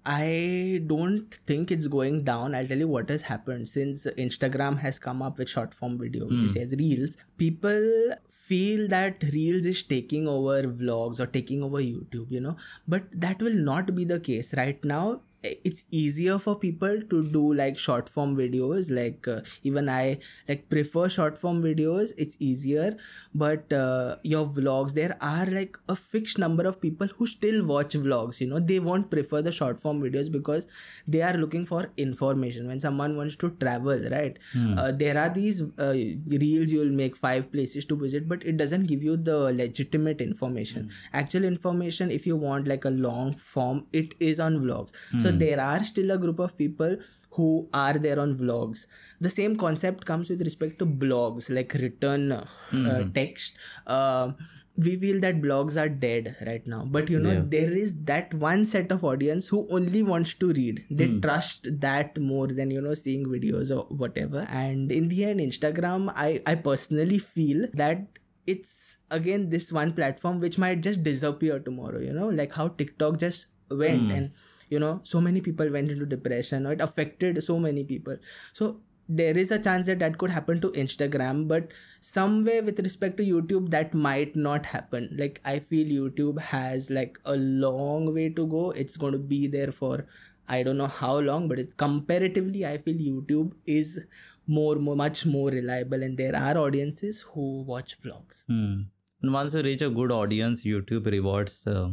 I 0.05 0.81
don't 0.87 1.33
think 1.45 1.71
it's 1.71 1.87
going 1.87 2.23
down. 2.23 2.55
I'll 2.55 2.65
tell 2.65 2.77
you 2.77 2.87
what 2.87 3.09
has 3.09 3.23
happened 3.23 3.67
since 3.67 4.07
Instagram 4.17 4.79
has 4.79 4.97
come 4.97 5.21
up 5.21 5.37
with 5.37 5.49
short 5.49 5.73
form 5.73 5.99
video, 5.99 6.25
which 6.25 6.45
is 6.45 6.53
says 6.53 6.73
Reels. 6.79 7.17
People 7.37 8.13
feel 8.29 8.87
that 8.87 9.21
Reels 9.33 9.65
is 9.65 9.83
taking 9.83 10.27
over 10.27 10.63
vlogs 10.63 11.19
or 11.19 11.27
taking 11.27 11.61
over 11.61 11.77
YouTube, 11.77 12.31
you 12.31 12.39
know, 12.39 12.55
but 12.87 13.03
that 13.11 13.41
will 13.41 13.53
not 13.53 13.93
be 13.93 14.05
the 14.05 14.19
case 14.19 14.53
right 14.55 14.83
now. 14.83 15.21
It's 15.43 15.85
easier 15.91 16.37
for 16.37 16.55
people 16.59 17.01
to 17.09 17.23
do 17.31 17.53
like 17.53 17.77
short 17.77 18.09
form 18.09 18.35
videos. 18.35 18.91
Like 18.91 19.27
uh, 19.27 19.41
even 19.63 19.87
I 19.89 20.19
like 20.47 20.69
prefer 20.69 21.07
short 21.09 21.37
form 21.37 21.61
videos. 21.63 22.11
It's 22.17 22.35
easier, 22.39 22.97
but 23.33 23.71
uh, 23.71 24.17
your 24.23 24.45
vlogs 24.47 24.93
there 24.93 25.15
are 25.21 25.45
like 25.45 25.77
a 25.87 25.95
fixed 25.95 26.37
number 26.39 26.65
of 26.67 26.81
people 26.81 27.07
who 27.17 27.25
still 27.25 27.65
watch 27.65 27.93
vlogs. 27.93 28.41
You 28.41 28.47
know 28.47 28.59
they 28.59 28.79
won't 28.79 29.09
prefer 29.09 29.41
the 29.41 29.51
short 29.51 29.79
form 29.79 30.01
videos 30.01 30.31
because 30.31 30.67
they 31.07 31.21
are 31.21 31.33
looking 31.33 31.65
for 31.65 31.89
information. 31.97 32.67
When 32.67 32.79
someone 32.79 33.15
wants 33.15 33.35
to 33.37 33.49
travel, 33.51 33.99
right? 34.11 34.37
Uh, 34.77 34.91
there 34.91 35.17
are 35.17 35.29
these 35.29 35.61
uh, 35.77 35.93
reels 36.27 36.71
you 36.71 36.79
will 36.79 36.91
make 36.91 37.15
five 37.15 37.51
places 37.51 37.85
to 37.85 37.95
visit, 37.95 38.27
but 38.27 38.43
it 38.45 38.57
doesn't 38.57 38.87
give 38.87 39.01
you 39.03 39.15
the 39.17 39.37
legitimate 39.53 40.21
information. 40.21 40.89
Actual 41.13 41.43
information, 41.45 42.11
if 42.11 42.27
you 42.27 42.35
want 42.35 42.67
like 42.67 42.85
a 42.85 42.89
long 42.89 43.35
form, 43.37 43.85
it 43.93 44.15
is 44.19 44.39
on 44.39 44.59
vlogs. 44.59 44.93
So 45.19 45.28
there 45.31 45.59
are 45.61 45.83
still 45.83 46.11
a 46.11 46.17
group 46.17 46.39
of 46.39 46.57
people 46.57 46.97
who 47.31 47.69
are 47.73 47.93
there 47.93 48.19
on 48.19 48.35
vlogs. 48.37 48.85
The 49.21 49.29
same 49.29 49.55
concept 49.55 50.05
comes 50.05 50.29
with 50.29 50.41
respect 50.41 50.79
to 50.79 50.85
blogs, 50.85 51.49
like 51.53 51.73
written 51.73 52.31
uh, 52.31 52.45
uh, 52.73 53.03
text. 53.13 53.57
Uh, 53.87 54.31
we 54.77 54.95
feel 54.95 55.19
that 55.19 55.41
blogs 55.41 55.79
are 55.79 55.89
dead 55.89 56.35
right 56.47 56.65
now, 56.65 56.85
but 56.85 57.09
you 57.09 57.19
know 57.19 57.31
Yeah. 57.33 57.43
there 57.45 57.71
is 57.73 57.95
that 58.05 58.33
one 58.33 58.63
set 58.65 58.91
of 58.93 59.03
audience 59.03 59.49
who 59.49 59.67
only 59.69 60.03
wants 60.03 60.33
to 60.35 60.53
read. 60.53 60.85
They 60.89 61.19
trust 61.19 61.67
that 61.81 62.17
more 62.19 62.47
than 62.47 62.71
you 62.71 62.81
know 62.81 62.93
seeing 62.93 63.25
videos 63.27 63.75
or 63.75 63.83
whatever. 64.03 64.45
And 64.49 64.91
in 64.91 65.09
the 65.09 65.25
end, 65.25 65.41
Instagram, 65.41 66.11
I 66.15 66.41
I 66.45 66.55
personally 66.55 67.19
feel 67.19 67.67
that 67.73 68.07
it's 68.47 68.97
again 69.11 69.49
this 69.49 69.71
one 69.71 69.91
platform 69.93 70.39
which 70.39 70.57
might 70.57 70.81
just 70.81 71.03
disappear 71.03 71.59
tomorrow. 71.59 71.99
You 71.99 72.13
know, 72.13 72.29
like 72.29 72.53
how 72.53 72.69
TikTok 72.69 73.19
just 73.19 73.47
went 73.69 74.11
and 74.11 74.31
you 74.69 74.79
know 74.79 74.99
so 75.03 75.21
many 75.21 75.41
people 75.41 75.69
went 75.69 75.89
into 75.89 76.05
depression 76.05 76.65
or 76.65 76.73
it 76.73 76.81
affected 76.81 77.41
so 77.43 77.59
many 77.59 77.83
people. 77.83 78.17
So 78.53 78.81
there 79.07 79.35
is 79.35 79.49
a 79.51 79.57
chance 79.57 79.87
that 79.87 79.97
that 79.99 80.19
could 80.19 80.29
happen 80.29 80.61
to 80.61 80.69
instagram 80.81 81.47
but 81.47 81.69
somewhere 81.99 82.61
with 82.61 82.79
respect 82.79 83.17
to 83.17 83.23
youtube 83.25 83.71
that 83.71 83.95
might 83.95 84.35
not 84.35 84.67
happen. 84.67 85.09
Like 85.17 85.41
i 85.43 85.57
feel 85.59 85.87
youtube 85.87 86.39
has 86.39 86.89
like 86.91 87.19
a 87.25 87.35
long 87.35 88.13
way 88.13 88.29
to 88.29 88.45
go. 88.47 88.71
It's 88.71 88.97
going 88.97 89.13
to 89.13 89.19
be 89.19 89.47
there 89.47 89.71
for 89.71 90.05
i 90.47 90.63
don't 90.63 90.77
know 90.77 90.87
how 90.87 91.15
long 91.19 91.47
but 91.47 91.59
it's 91.59 91.75
comparatively 91.75 92.65
i 92.65 92.75
feel 92.79 92.95
youtube 92.95 93.51
is 93.67 93.99
more, 94.49 94.75
more 94.75 94.95
much 94.95 95.25
more 95.25 95.49
reliable 95.49 96.03
and 96.03 96.17
there 96.17 96.35
are 96.35 96.57
audiences 96.57 97.21
who 97.33 97.61
watch 97.63 98.01
vlogs. 98.01 98.45
Hmm. 98.47 98.81
And 99.21 99.33
once 99.33 99.53
you 99.53 99.61
reach 99.61 99.81
a 99.81 99.89
good 99.89 100.11
audience, 100.11 100.63
YouTube 100.63 101.05
rewards 101.05 101.67
uh, 101.67 101.89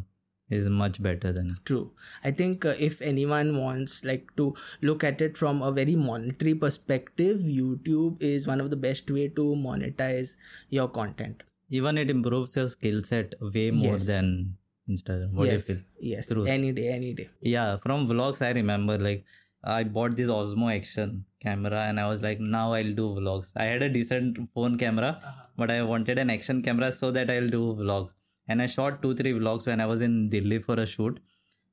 is 0.49 0.69
much 0.69 1.03
better 1.03 1.33
than. 1.33 1.57
True. 1.65 1.91
I 2.25 2.31
think 2.31 2.65
uh, 2.65 2.75
if 2.79 3.01
anyone 3.03 3.57
wants 3.59 4.05
like 4.05 4.35
to 4.37 4.55
look 4.83 5.03
at 5.05 5.21
it 5.21 5.37
from 5.37 5.63
a 5.63 5.73
very 5.73 5.97
monetary 5.97 6.55
perspective, 6.55 7.39
YouTube 7.41 8.23
is 8.23 8.47
one 8.47 8.61
of 8.61 8.71
the 8.71 8.77
best 8.77 9.11
way 9.11 9.29
to 9.29 9.43
monetize 9.57 10.37
your 10.71 10.89
content. 10.89 11.43
Even 11.71 11.99
it 11.99 12.11
improves 12.11 12.55
your 12.55 12.69
skill 12.69 13.03
set 13.03 13.35
way 13.41 13.71
more 13.73 13.95
Yes. 13.95 14.07
than 14.07 14.57
Instagram. 14.89 15.33
What 15.33 15.49
yes. 15.49 15.67
do 15.67 15.73
you 15.73 15.79
feel? 15.79 15.87
Yes. 16.01 16.29
True. 16.29 16.47
Any 16.47 16.71
day, 16.73 16.89
any 16.89 17.13
day. 17.13 17.29
Yeah, 17.41 17.77
from 17.79 18.07
vlogs, 18.07 18.41
I 18.41 18.53
remember 18.53 18.99
like 18.99 19.25
I 19.65 19.83
bought 19.83 20.17
this 20.17 20.29
Osmo 20.29 20.73
Action 20.73 21.25
camera 21.41 21.81
and 21.87 21.99
I 21.99 22.07
was 22.09 22.23
like, 22.23 22.39
now 22.39 22.73
I'll 22.73 22.95
do 22.95 23.09
vlogs. 23.17 23.51
I 23.57 23.65
had 23.65 23.83
a 23.83 23.89
decent 23.89 24.39
phone 24.55 24.79
camera, 24.79 25.19
but 25.57 25.73
I 25.73 25.83
wanted 25.83 26.21
an 26.21 26.31
action 26.31 26.63
camera 26.63 26.93
so 26.93 27.11
that 27.11 27.29
I'll 27.31 27.49
do 27.49 27.75
vlogs. 27.75 28.15
And 28.49 28.63
I 28.63 28.67
shot 28.67 29.03
two, 29.03 29.15
three 29.15 29.33
vlogs 29.33 29.67
when 29.67 29.81
I 29.81 29.87
was 29.87 30.03
in 30.03 30.29
Delhi 30.29 30.59
for 30.59 30.75
a 30.75 30.87
shoot. 30.87 31.21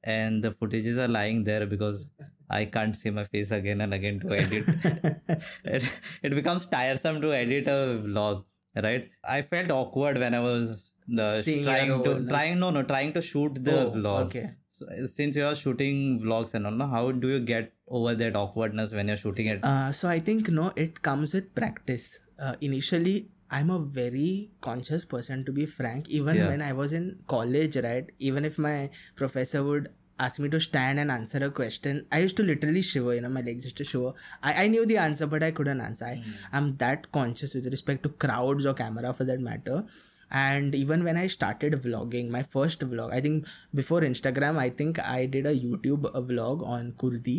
And 0.04 0.44
the 0.44 0.52
footages 0.52 0.98
are 0.98 1.08
lying 1.08 1.44
there 1.44 1.66
because 1.66 2.10
I 2.50 2.66
can't 2.66 2.96
see 2.96 3.10
my 3.10 3.24
face 3.24 3.52
again 3.52 3.80
and 3.82 3.94
again 3.94 4.20
to 4.22 4.34
edit. 4.34 4.66
it, 5.64 5.84
it 6.24 6.36
becomes 6.36 6.66
tiresome 6.66 7.22
to 7.22 7.32
edit 7.34 7.68
a 7.68 8.02
vlog, 8.04 8.44
right? 8.76 9.10
I 9.28 9.42
felt 9.44 9.72
awkward 9.72 10.18
when 10.18 10.34
I 10.34 10.40
was 10.40 10.94
uh, 11.18 11.42
trying 11.44 12.04
to 12.04 12.28
trying 12.28 12.60
no 12.60 12.70
no 12.70 12.84
trying 12.84 13.14
to 13.14 13.22
shoot 13.22 13.64
the 13.64 13.88
Oh, 13.88 13.92
vlog. 13.92 14.26
okay. 14.26 14.46
So, 14.70 14.88
uh, 14.88 15.06
since 15.08 15.36
you 15.36 15.46
are 15.46 15.56
shooting 15.56 16.20
vlogs 16.22 16.54
and 16.54 16.66
all, 16.66 16.72
no, 16.74 16.88
how 16.88 17.12
do 17.12 17.28
you 17.30 17.40
get 17.40 17.72
over 17.88 18.16
that 18.16 18.36
awkwardness 18.36 18.92
when 18.92 19.08
you're 19.08 19.18
shooting 19.18 19.48
it? 19.48 19.64
Uh, 19.64 19.92
so 19.92 20.10
I 20.10 20.20
think 20.20 20.50
no, 20.50 20.74
it 20.76 21.02
comes 21.02 21.34
with 21.34 21.54
practice. 21.56 22.20
Uh, 22.40 22.56
initially, 22.60 23.30
I'm 23.58 23.70
a 23.70 23.80
very 23.80 24.52
conscious 24.68 25.06
person 25.06 25.44
to 25.46 25.52
be 25.58 25.66
frank. 25.80 26.10
Even 26.20 26.38
Yeah. 26.38 26.48
when 26.52 26.62
I 26.68 26.72
was 26.74 26.94
in 27.02 27.10
college, 27.34 27.76
right? 27.88 28.08
Even 28.30 28.46
if 28.50 28.58
my 28.68 28.78
professor 29.16 29.64
would 29.64 29.90
ask 30.20 30.40
me 30.40 30.50
to 30.56 30.60
stand 30.60 31.00
and 31.04 31.12
answer 31.18 31.44
a 31.46 31.52
question, 31.60 32.06
I 32.12 32.20
used 32.26 32.38
to 32.38 32.44
literally 32.44 32.82
shiver. 32.82 33.14
You 33.16 33.22
know, 33.22 33.30
my 33.38 33.42
legs 33.50 33.66
used 33.70 33.78
to 33.84 33.84
shiver. 33.92 34.14
I, 34.42 34.64
I 34.64 34.68
knew 34.68 34.86
the 34.94 34.98
answer, 35.06 35.28
but 35.36 35.44
I 35.50 35.52
couldn't 35.52 35.82
answer. 35.90 36.06
I, 36.06 36.16
hmm. 36.16 36.32
I'm 36.52 36.78
that 36.78 37.12
conscious 37.12 37.54
with 37.60 37.72
respect 37.78 38.04
to 38.04 38.10
crowds 38.26 38.66
or 38.66 38.74
camera 38.74 39.14
for 39.14 39.24
that 39.32 39.40
matter 39.40 39.86
and 40.33 40.75
even 40.75 41.03
when 41.05 41.17
i 41.17 41.27
started 41.27 41.75
vlogging 41.85 42.27
my 42.33 42.41
first 42.55 42.83
vlog 42.89 43.13
i 43.19 43.21
think 43.27 43.47
before 43.81 44.01
instagram 44.09 44.59
i 44.63 44.69
think 44.81 44.99
i 45.13 45.21
did 45.35 45.47
a 45.47 45.55
youtube 45.61 46.05
uh, 46.11 46.21
vlog 46.31 46.65
on 46.75 46.91
kurdi 47.03 47.37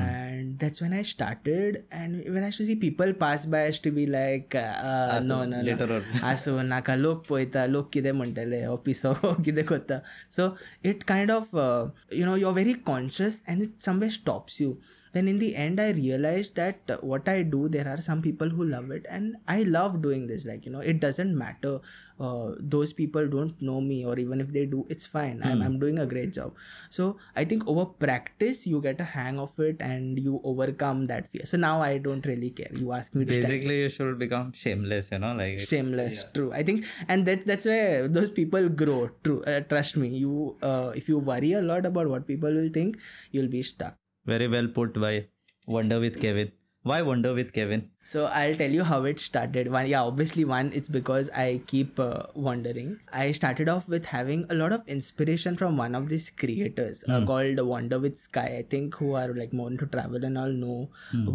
and 0.00 0.58
that's 0.64 0.82
when 0.84 0.92
i 0.92 1.00
started 1.12 1.78
and 2.00 2.22
when 2.34 2.42
i 2.42 2.50
used 2.50 2.60
to 2.62 2.66
see 2.66 2.76
people 2.82 3.14
pass 3.22 3.46
by 3.54 3.62
i 3.62 3.70
used 3.70 3.82
to 3.88 3.92
be 4.00 4.04
like 4.16 4.54
uh, 4.64 5.20
no 5.30 5.38
no 5.44 5.46
no 5.54 5.62
later 5.70 5.88
on. 5.96 6.02
असं 6.32 6.62
नाका 6.74 6.96
लोक 6.96 7.24
पळयता 7.28 7.64
लोक 7.66 7.88
कितें 7.92 8.10
म्हणटले 8.12 8.64
हो 8.64 8.76
पिसो 8.90 9.12
कितें 9.44 9.64
करता 9.72 9.98
so 10.36 10.48
it 10.92 11.02
kind 11.08 11.30
of 11.30 11.54
you 11.54 12.26
know 12.26 12.36
you 12.36 12.46
are 12.48 12.54
very 12.60 12.72
conscious 12.92 13.42
and 13.48 13.62
it 13.62 13.82
someway 13.86 14.10
stops 14.20 14.60
you 14.60 14.72
then 15.13 15.27
in 15.27 15.39
the 15.39 15.55
end 15.55 15.79
i 15.79 15.91
realized 15.91 16.55
that 16.55 16.97
what 17.01 17.27
i 17.27 17.41
do 17.41 17.67
there 17.69 17.87
are 17.87 18.01
some 18.01 18.21
people 18.21 18.49
who 18.49 18.63
love 18.63 18.91
it 18.91 19.05
and 19.09 19.35
i 19.47 19.63
love 19.63 20.01
doing 20.01 20.27
this. 20.27 20.45
Like 20.45 20.65
you 20.65 20.71
know 20.71 20.79
it 20.79 20.99
doesn't 20.99 21.37
matter 21.37 21.79
uh, 22.19 22.51
those 22.59 22.93
people 22.93 23.27
don't 23.27 23.61
know 23.61 23.81
me 23.81 24.05
or 24.05 24.17
even 24.19 24.41
if 24.41 24.53
they 24.53 24.65
do 24.65 24.85
it's 24.89 25.05
fine. 25.05 25.41
I'm, 25.43 25.61
I'm 25.61 25.79
doing 25.79 25.97
a 25.99 26.05
great 26.05 26.33
job. 26.33 26.53
So 26.89 27.17
i 27.35 27.45
think 27.45 27.67
over 27.67 27.85
practice 27.85 28.67
you 28.67 28.81
get 28.81 28.99
a 29.01 29.03
hang 29.03 29.39
of 29.39 29.57
it 29.59 29.77
and 29.79 30.19
you 30.19 30.41
overcome 30.43 31.05
that 31.05 31.29
fear. 31.31 31.45
So 31.45 31.57
now 31.57 31.81
i 31.81 31.97
don't 31.97 32.25
really 32.25 32.51
care. 32.51 32.71
You 32.73 32.91
ask 32.91 33.15
me 33.15 33.25
to 33.25 33.33
stand 33.33 33.47
Basically, 33.47 33.81
you 33.81 33.89
should 33.89 34.19
become 34.19 34.53
shameless, 34.53 35.11
you 35.11 35.19
know, 35.19 35.33
like 35.33 35.59
shameless 35.59 36.25
true. 36.33 36.51
I 36.53 36.63
think 36.63 36.85
and 37.07 37.25
that's 37.25 37.45
that's 37.45 37.65
where 37.65 38.07
those 38.07 38.29
people 38.29 38.69
grow 38.69 39.09
true 39.23 39.43
uh, 39.43 39.61
trust 39.61 39.97
me. 39.97 40.09
You 40.09 40.57
uh, 40.61 40.91
if 40.95 41.09
you 41.09 41.19
worry 41.19 41.53
a 41.53 41.61
lot 41.61 41.85
about 41.85 42.07
what 42.07 42.27
people 42.27 42.53
will 42.53 42.69
think 42.69 42.97
you'll 43.31 43.47
be 43.47 43.61
stuck 43.61 44.00
very 44.25 44.47
well 44.47 44.67
put 44.67 44.93
by 44.99 45.27
Wonder 45.67 45.99
with 45.99 46.19
Kevin. 46.21 46.51
Why 46.83 47.01
Wonder 47.03 47.33
with 47.35 47.53
Kevin? 47.53 47.89
so 48.03 48.21
i'll 48.37 48.55
tell 48.59 48.71
you 48.71 48.83
how 48.83 49.03
it 49.09 49.19
started. 49.19 49.67
One 49.71 49.87
yeah 49.87 50.01
obviously 50.01 50.43
one 50.51 50.71
it's 50.73 50.89
because 50.89 51.29
i 51.41 51.61
keep 51.67 51.99
uh, 51.99 52.23
wondering. 52.33 52.99
I 53.13 53.31
started 53.39 53.69
off 53.69 53.87
with 53.87 54.07
having 54.13 54.45
a 54.49 54.55
lot 54.55 54.73
of 54.73 54.87
inspiration 54.87 55.55
from 55.55 55.77
one 55.77 55.93
of 55.93 56.09
these 56.09 56.29
creators 56.31 57.03
uh, 57.07 57.23
called 57.25 57.59
wonder 57.73 57.99
with 57.99 58.17
sky. 58.17 58.47
I 58.59 58.63
think 58.63 58.95
who 58.95 59.13
are 59.13 59.27
like 59.41 59.53
more 59.53 59.69
into 59.69 59.85
travel 59.85 60.25
and 60.25 60.37
all 60.37 60.49
know 60.63 60.89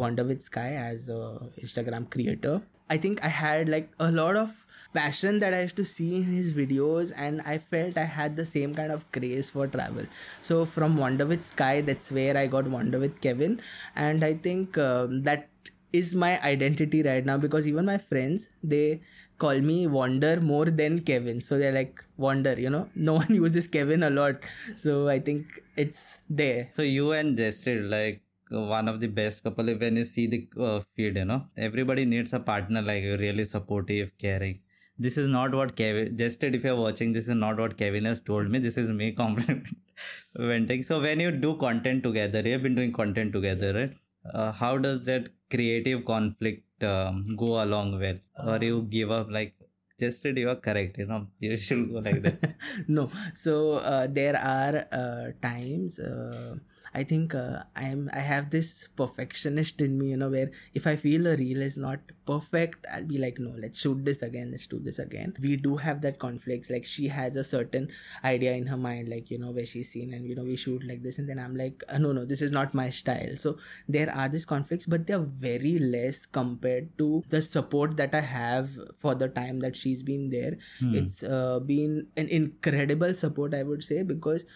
wonder 0.05 0.25
with 0.25 0.43
sky 0.43 0.71
as 0.89 1.09
a 1.09 1.21
instagram 1.63 2.11
creator 2.11 2.63
I 2.89 2.97
think 2.97 3.23
I 3.25 3.29
had 3.29 3.69
like 3.69 3.91
a 3.99 4.11
lot 4.11 4.37
of 4.37 4.65
passion 4.95 5.41
that 5.41 5.53
I 5.53 5.63
used 5.63 5.77
to 5.77 5.85
see 5.85 6.17
in 6.17 6.25
his 6.25 6.53
videos, 6.55 7.13
and 7.17 7.43
I 7.43 7.59
felt 7.59 7.99
I 7.99 8.05
had 8.05 8.37
the 8.37 8.45
same 8.45 8.75
kind 8.75 8.93
of 8.93 9.11
craze 9.13 9.51
for 9.51 9.67
travel. 9.67 10.07
So, 10.43 10.65
from 10.65 10.97
Wonder 10.97 11.27
with 11.27 11.45
Sky, 11.45 11.81
that's 11.81 12.13
where 12.13 12.37
I 12.37 12.47
got 12.47 12.69
Wonder 12.69 12.99
with 12.99 13.21
Kevin, 13.21 13.61
and 13.95 14.25
I 14.25 14.35
think 14.35 14.79
um, 14.79 15.23
that 15.25 15.49
is 15.93 16.15
my 16.15 16.41
identity 16.43 17.03
right 17.03 17.25
now 17.25 17.39
because 17.39 17.67
even 17.67 17.87
my 17.87 17.97
friends 17.97 18.51
they 18.63 19.01
call 19.39 19.61
me 19.61 19.87
Wonder 19.87 20.41
more 20.41 20.67
than 20.67 21.01
Kevin. 21.01 21.41
So 21.41 21.59
they're 21.59 21.73
like 21.73 22.05
Wonder, 22.17 22.55
you 22.59 22.71
know. 22.71 22.89
No 22.95 23.15
one 23.15 23.35
uses 23.35 23.69
Kevin 23.69 24.03
a 24.03 24.11
lot, 24.11 24.37
so 24.77 25.09
I 25.09 25.19
think 25.21 25.63
it's 25.77 26.23
there. 26.29 26.69
So 26.73 26.83
you 26.83 27.13
and 27.13 27.37
Jested 27.37 27.85
like 27.85 28.23
one 28.51 28.89
of 28.89 29.01
the 29.01 29.09
best 29.09 29.43
couple 29.43 29.67
when 29.67 29.97
you 29.97 30.05
see 30.05 30.27
the 30.27 30.49
uh, 30.61 30.81
feed 30.95 31.17
you 31.17 31.25
know 31.25 31.47
everybody 31.57 32.05
needs 32.05 32.33
a 32.33 32.41
partner 32.41 32.83
like 32.83 33.03
you 33.03 33.17
really 33.17 33.45
supportive 33.45 34.17
caring. 34.19 34.55
This 34.99 35.19
is 35.19 35.29
not 35.29 35.55
what 35.55 35.77
kevin 35.77 36.17
Jested 36.17 36.55
if 36.55 36.65
you're 36.65 36.77
watching 36.77 37.13
this 37.13 37.29
is 37.29 37.35
not 37.35 37.59
what 37.59 37.77
kevin 37.77 38.05
has 38.05 38.21
told 38.21 38.51
me. 38.51 38.59
This 38.59 38.77
is 38.77 38.91
me 38.91 39.13
complimenting. 39.23 40.83
So 40.83 41.01
when 41.01 41.21
you 41.21 41.31
do 41.33 41.57
content 41.57 42.03
together 42.03 42.41
you've 42.41 42.63
been 42.63 42.75
doing 42.75 42.93
content 42.93 43.33
together 43.33 43.73
right? 43.73 43.93
Uh, 44.33 44.53
how 44.53 44.79
does 44.79 45.05
that 45.05 45.29
creative 45.51 46.05
conflict 46.05 46.83
um, 46.83 47.23
go 47.37 47.63
along 47.63 47.99
well? 48.01 48.19
Or 48.45 48.63
you 48.65 48.83
give 48.83 49.11
up 49.11 49.31
like 49.31 49.55
Jested 49.99 50.37
you 50.39 50.51
are 50.51 50.57
correct 50.57 50.99
you 50.99 51.07
know 51.07 51.27
you 51.41 51.57
should 51.57 51.91
go 51.93 51.99
like 51.99 52.23
that. 52.23 52.55
No. 52.89 53.11
So 53.35 53.75
uh, 53.75 54.07
there 54.09 54.37
are 54.37 54.87
uh, 54.93 55.33
times 55.43 55.99
uh, 55.99 56.57
I 56.97 57.05
think 57.05 57.35
uh, 57.35 57.65
I'm 57.77 58.09
I 58.11 58.21
have 58.21 58.49
this 58.51 58.89
perfectionist 58.97 59.83
in 59.83 59.99
me, 59.99 60.07
you 60.13 60.17
know, 60.17 60.31
where 60.31 60.51
if 60.73 60.87
I 60.87 60.97
feel 60.97 61.27
a 61.27 61.37
reel 61.37 61.61
is 61.61 61.77
not 61.77 61.99
perfect, 62.27 62.87
I'll 62.91 63.05
be 63.05 63.19
like, 63.19 63.39
no, 63.39 63.53
let's 63.65 63.81
shoot 63.83 64.03
this 64.03 64.23
again, 64.23 64.51
let's 64.51 64.67
do 64.67 64.79
this 64.79 64.99
again. 64.99 65.35
We 65.39 65.57
do 65.57 65.77
have 65.77 66.01
that 66.03 66.19
conflicts. 66.19 66.71
Like 66.71 66.87
she 66.87 67.09
has 67.09 67.37
a 67.37 67.45
certain 67.45 67.91
idea 68.25 68.55
in 68.55 68.67
her 68.69 68.79
mind, 68.79 69.11
like 69.11 69.31
you 69.31 69.39
know, 69.39 69.51
where 69.51 69.67
she's 69.67 69.91
seen, 69.93 70.15
and 70.15 70.27
you 70.27 70.35
know, 70.35 70.45
we 70.45 70.57
shoot 70.57 70.87
like 70.89 71.03
this, 71.03 71.19
and 71.19 71.29
then 71.29 71.39
I'm 71.39 71.55
like, 71.55 71.85
uh, 71.91 71.99
no, 71.99 72.13
no, 72.13 72.25
this 72.25 72.41
is 72.41 72.51
not 72.51 72.73
my 72.73 72.89
style. 72.89 73.37
So 73.37 73.59
there 73.87 74.11
are 74.11 74.31
these 74.31 74.47
conflicts, 74.47 74.87
but 74.87 75.07
they're 75.07 75.29
very 75.49 75.79
less 75.79 76.25
compared 76.25 76.97
to 76.97 77.23
the 77.29 77.43
support 77.43 77.99
that 77.99 78.15
I 78.15 78.23
have 78.23 78.71
for 78.97 79.15
the 79.15 79.29
time 79.29 79.61
that 79.61 79.77
she's 79.77 80.03
been 80.03 80.31
there. 80.31 80.57
Hmm. 80.79 80.95
It's 80.95 81.23
uh, 81.23 81.61
been 81.61 82.07
an 82.17 82.29
incredible 82.29 83.13
support, 83.13 83.53
I 83.53 83.65
would 83.65 83.85
say, 83.85 84.03
because 84.03 84.47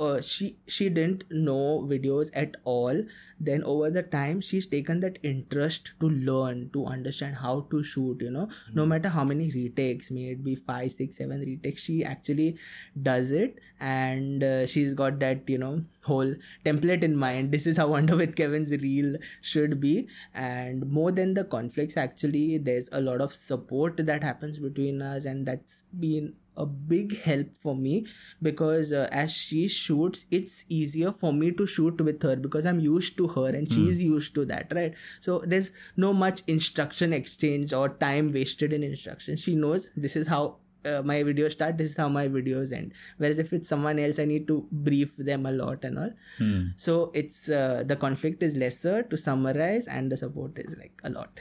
uh, 0.00 0.20
she 0.20 0.56
she 0.66 0.88
didn't 0.88 1.24
know 1.30 1.86
videos 1.88 2.30
at 2.34 2.56
all. 2.64 3.04
Then 3.38 3.62
over 3.64 3.90
the 3.90 4.02
time 4.02 4.40
she's 4.40 4.66
taken 4.66 5.00
that 5.00 5.18
interest 5.22 5.92
to 6.00 6.08
learn 6.08 6.70
to 6.72 6.86
understand 6.86 7.36
how 7.36 7.66
to 7.70 7.82
shoot 7.82 8.20
you 8.20 8.30
know. 8.30 8.46
Mm-hmm. 8.46 8.74
no 8.74 8.86
matter 8.86 9.08
how 9.08 9.24
many 9.24 9.50
retakes 9.50 10.10
may 10.10 10.30
it 10.32 10.44
be 10.44 10.54
five 10.56 10.92
six 10.92 11.18
seven 11.18 11.40
retakes 11.40 11.84
she 11.84 12.04
actually 12.04 12.56
does 13.02 13.32
it. 13.32 13.58
And 13.80 14.42
uh, 14.44 14.66
she's 14.66 14.94
got 14.94 15.18
that 15.20 15.48
you 15.48 15.58
know 15.58 15.84
whole 16.04 16.34
template 16.64 17.02
in 17.02 17.16
mind. 17.16 17.52
This 17.52 17.66
is 17.66 17.76
how 17.76 17.88
wonder 17.88 18.16
with 18.16 18.36
kevin's 18.36 18.70
reel 18.82 19.16
should 19.40 19.80
be. 19.80 20.08
And 20.34 20.90
more 20.90 21.12
than 21.12 21.34
the 21.34 21.44
conflicts 21.44 21.96
actually 21.96 22.58
there's 22.58 22.88
a 22.92 23.00
lot 23.00 23.20
of 23.20 23.32
support 23.32 23.96
that 23.98 24.22
happens 24.22 24.58
between 24.58 25.02
us. 25.02 25.24
And 25.24 25.46
that's 25.46 25.84
been 25.98 26.34
a 26.56 26.66
big 26.66 27.20
help 27.22 27.56
for 27.56 27.74
me 27.74 28.06
because 28.42 28.92
uh, 28.92 29.08
as 29.12 29.32
she 29.32 29.66
shoots 29.68 30.26
it's 30.30 30.64
easier 30.68 31.12
for 31.12 31.32
me 31.32 31.50
to 31.52 31.66
shoot 31.66 32.00
with 32.00 32.22
her 32.22 32.36
because 32.36 32.66
i'm 32.66 32.80
used 32.80 33.16
to 33.16 33.28
her 33.28 33.48
and 33.48 33.72
she's 33.72 33.98
mm. 33.98 34.04
used 34.04 34.34
to 34.34 34.44
that 34.44 34.70
right? 34.74 34.94
So 35.20 35.40
there's 35.40 35.72
no 35.96 36.12
much 36.12 36.42
instruction 36.46 37.12
exchange 37.12 37.72
or 37.72 37.88
time 37.88 38.32
wasted 38.32 38.72
in 38.72 38.82
instruction. 38.82 39.36
She 39.36 39.54
knows 39.54 39.90
this 39.96 40.16
is 40.16 40.26
how 40.26 40.56
uh, 40.84 41.02
my 41.04 41.22
videos 41.22 41.52
start 41.52 41.76
this 41.76 41.90
is 41.90 41.96
how 41.96 42.08
my 42.08 42.26
videos 42.28 42.72
end. 42.72 42.92
Whereas 43.18 43.38
if 43.38 43.52
it's 43.52 43.68
someone 43.68 43.98
else 43.98 44.18
i 44.18 44.24
need 44.24 44.46
to 44.48 44.66
brief 44.72 45.16
them 45.16 45.46
a 45.46 45.52
lot 45.52 45.84
and 45.84 45.98
all. 45.98 46.12
Hmm. 46.38 46.62
so 46.76 47.10
it's 47.14 47.48
uh, 47.48 47.82
the 47.86 47.96
conflict 47.96 48.42
is 48.42 48.56
lesser 48.56 49.02
to 49.02 49.16
summarize 49.16 49.86
and 49.88 50.10
the 50.10 50.16
support 50.16 50.58
is 50.58 50.76
like 50.78 50.98
a 51.04 51.10
lot 51.10 51.40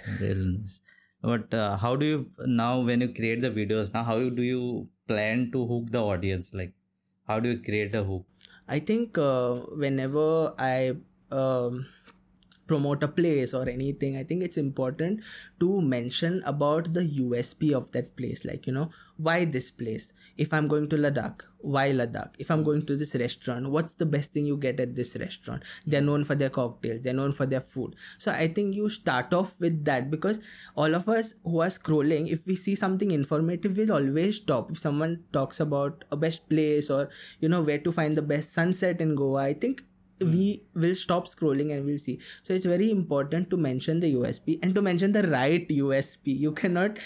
but 1.21 1.53
uh, 1.53 1.77
how 1.77 1.95
do 1.95 2.05
you 2.05 2.32
now 2.45 2.79
when 2.79 3.01
you 3.01 3.10
create 3.13 3.41
the 3.41 3.51
videos 3.51 3.93
now 3.93 4.03
how 4.03 4.17
do 4.17 4.41
you 4.41 4.88
plan 5.08 5.51
to 5.51 5.65
hook 5.65 5.88
the 5.91 6.01
audience? 6.01 6.53
Like 6.53 6.73
how 7.27 7.39
do 7.39 7.49
you 7.49 7.60
create 7.60 7.93
a 7.93 8.03
hook? 8.03 8.25
I 8.67 8.79
think 8.79 9.17
uh, 9.17 9.55
whenever 9.84 10.53
i 10.58 10.95
um, 11.32 11.86
promote 12.67 13.03
a 13.03 13.08
place 13.08 13.53
or 13.60 13.67
anything 13.67 14.15
i 14.15 14.23
think 14.23 14.43
it's 14.43 14.58
important 14.58 15.21
to 15.60 15.82
mention 15.82 16.41
about 16.45 16.93
the 16.93 17.01
usp 17.01 17.71
of 17.73 17.91
that 17.93 18.15
place. 18.15 18.45
Like 18.45 18.67
you 18.67 18.73
know 18.73 18.89
why 19.17 19.45
this 19.45 19.71
place 19.71 20.13
if 20.45 20.54
i'm 20.54 20.67
going 20.67 20.88
to 20.88 20.95
ladakh 20.95 21.49
why 21.62 21.91
ladakh? 21.91 22.32
If 22.39 22.49
i'm 22.52 22.63
going 22.63 22.86
to 22.86 22.95
this 22.95 23.15
restaurant 23.15 23.69
what's 23.69 23.93
the 23.95 24.06
best 24.06 24.34
thing 24.34 24.45
you 24.45 24.58
get 24.58 24.80
at 24.80 24.95
this 24.95 25.17
restaurant? 25.19 25.63
They're 25.86 26.02
known 26.02 26.23
for 26.23 26.36
their 26.36 26.49
cocktails 26.49 27.02
they're 27.02 27.13
known 27.13 27.32
for 27.32 27.45
their 27.45 27.62
food. 27.62 27.95
So 28.17 28.32
i 28.32 28.47
think 28.47 28.75
you 28.75 28.89
start 28.89 29.34
off 29.34 29.60
with 29.60 29.84
that 29.86 30.10
because 30.10 30.39
all 30.75 30.95
of 30.95 31.10
us 31.10 31.34
who 31.43 31.60
are 31.62 31.67
scrolling 31.67 32.32
if 32.32 32.45
we 32.45 32.56
see 32.56 32.75
something 32.75 33.12
informative 33.12 33.75
we'll 33.75 33.91
always 33.91 34.38
stop. 34.38 34.71
If 34.71 34.80
someone 34.80 35.23
talks 35.34 35.60
about 35.60 36.04
a 36.12 36.17
best 36.17 36.47
place 36.49 36.89
or 36.89 37.10
you 37.39 37.49
know 37.49 37.62
where 37.62 37.80
to 37.80 37.91
find 37.91 38.15
the 38.15 38.21
best 38.21 38.54
sunset 38.54 39.02
in 39.02 39.15
goa 39.15 39.43
i 39.43 39.54
think 39.54 39.84
hmm. 40.21 40.32
we 40.32 40.63
will 40.73 40.95
stop 40.95 41.28
scrolling 41.28 41.73
and 41.73 41.86
we'll 41.86 41.97
see. 41.97 42.19
So 42.43 42.54
it's 42.54 42.65
very 42.65 42.89
important 42.89 43.49
to 43.49 43.58
mention 43.58 43.99
the 43.99 44.13
usp 44.15 44.60
and 44.63 44.73
to 44.75 44.82
mention 44.82 45.12
the 45.12 45.23
right 45.23 45.67
usp 45.67 46.19
you 46.23 46.54
cannot 46.54 46.99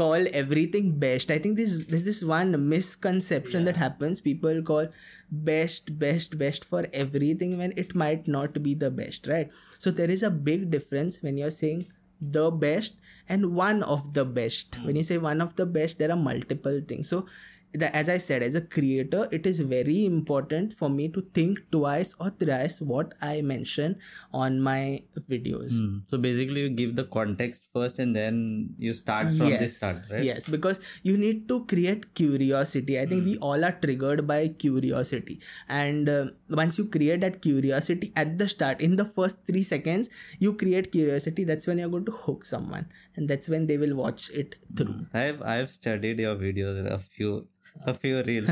call 0.00 0.26
everything 0.32 0.98
best. 0.98 1.30
I 1.30 1.38
think 1.38 1.56
this 1.56 1.86
there's 1.86 2.04
this 2.08 2.22
one 2.32 2.56
misconception 2.68 3.60
yeah. 3.60 3.66
that 3.66 3.80
happens. 3.84 4.20
People 4.26 4.62
call 4.70 4.88
best 5.30 5.94
best 6.04 6.36
best 6.42 6.64
for 6.64 6.84
everything 7.04 7.56
when 7.62 7.74
it 7.84 7.94
might 8.02 8.28
not 8.36 8.62
be 8.68 8.74
the 8.84 8.90
best 8.90 9.28
right? 9.32 9.52
So 9.78 9.90
there 9.90 10.10
is 10.10 10.22
a 10.22 10.30
big 10.50 10.70
difference 10.76 11.22
when 11.22 11.36
you're 11.42 11.56
saying 11.58 11.84
the 12.20 12.50
best 12.50 12.96
and 13.28 13.54
one 13.54 13.82
of 13.82 14.12
the 14.14 14.24
best. 14.24 14.72
Mm. 14.72 14.86
when 14.86 14.96
you 14.96 15.02
say 15.02 15.18
one 15.18 15.40
of 15.40 15.56
the 15.56 15.66
best 15.66 15.98
there 15.98 16.10
are 16.10 16.22
multiple 16.24 16.80
things. 16.86 17.08
So 17.08 17.26
that 17.74 17.94
as 17.94 18.08
I 18.08 18.18
said, 18.18 18.42
as 18.42 18.54
a 18.54 18.60
creator, 18.60 19.28
it 19.30 19.46
is 19.46 19.60
very 19.60 20.04
important 20.04 20.72
for 20.74 20.88
me 20.88 21.08
to 21.08 21.22
think 21.34 21.60
twice 21.70 22.14
or 22.18 22.30
thrice 22.30 22.80
what 22.80 23.14
I 23.22 23.42
mention 23.42 23.98
on 24.32 24.60
my 24.60 25.02
videos. 25.28 25.72
Mm. 25.72 26.02
So 26.06 26.18
basically, 26.18 26.62
you 26.62 26.70
give 26.70 26.96
the 26.96 27.04
context 27.04 27.68
first 27.72 27.98
and 27.98 28.14
then 28.14 28.74
you 28.76 28.94
start 28.94 29.28
from 29.28 29.48
yes. 29.48 29.60
this 29.60 29.76
start, 29.76 29.96
right? 30.10 30.24
Yes, 30.24 30.48
because 30.48 30.80
you 31.02 31.16
need 31.16 31.48
to 31.48 31.64
create 31.66 32.14
curiosity. 32.14 32.98
I 32.98 33.06
think 33.06 33.22
mm. 33.22 33.26
we 33.26 33.36
all 33.38 33.64
are 33.64 33.72
triggered 33.72 34.26
by 34.26 34.48
curiosity. 34.48 35.40
And 35.68 36.08
uh, 36.08 36.26
once 36.48 36.78
you 36.78 36.86
create 36.86 37.20
that 37.20 37.40
curiosity 37.40 38.12
at 38.16 38.38
the 38.38 38.48
start, 38.48 38.80
in 38.80 38.96
the 38.96 39.04
first 39.04 39.46
three 39.46 39.62
seconds, 39.62 40.10
you 40.38 40.54
create 40.54 40.90
curiosity. 40.90 41.44
That's 41.44 41.66
when 41.66 41.78
you're 41.78 41.88
going 41.88 42.06
to 42.06 42.12
hook 42.12 42.44
someone. 42.44 42.86
And 43.14 43.28
that's 43.28 43.48
when 43.48 43.66
they 43.66 43.76
will 43.76 43.94
watch 43.94 44.30
it 44.30 44.56
through. 44.76 44.86
Mm. 44.86 45.14
I've, 45.14 45.42
I've 45.42 45.70
studied 45.70 46.18
your 46.18 46.34
videos 46.34 46.84
a 46.90 46.98
few 46.98 47.46
a 47.86 47.94
few 47.94 48.22
reels. 48.22 48.50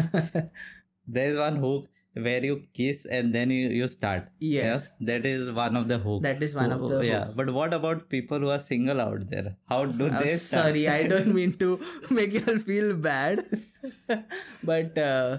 there 1.07 1.31
is 1.31 1.38
one 1.38 1.57
hook 1.57 1.88
where 2.14 2.44
you 2.44 2.62
kiss 2.74 3.04
and 3.07 3.35
then 3.35 3.50
you, 3.50 3.68
you 3.68 3.87
start. 3.87 4.28
Yes. 4.40 4.90
Yeah? 5.00 5.07
That 5.07 5.26
is 5.26 5.50
one 5.50 5.76
of 5.76 5.88
the 5.88 5.98
hooks. 5.98 6.22
That 6.22 6.42
is 6.42 6.54
one 6.54 6.72
of 6.72 6.88
the 6.88 7.07
Yeah. 7.07 7.31
But 7.35 7.50
what 7.50 7.72
about 7.72 8.09
people 8.09 8.38
who 8.38 8.50
are 8.50 8.59
single 8.59 9.00
out 9.00 9.28
there? 9.28 9.57
How 9.68 9.85
do 9.85 10.04
oh, 10.04 10.09
they 10.09 10.35
start? 10.37 10.66
Sorry, 10.66 10.88
I 10.88 11.07
don't 11.12 11.35
mean 11.35 11.52
to 11.54 11.81
make 12.11 12.33
you 12.33 12.44
all 12.48 12.59
feel 12.59 12.94
bad. 12.94 13.44
but 14.64 14.98
uh, 14.98 15.38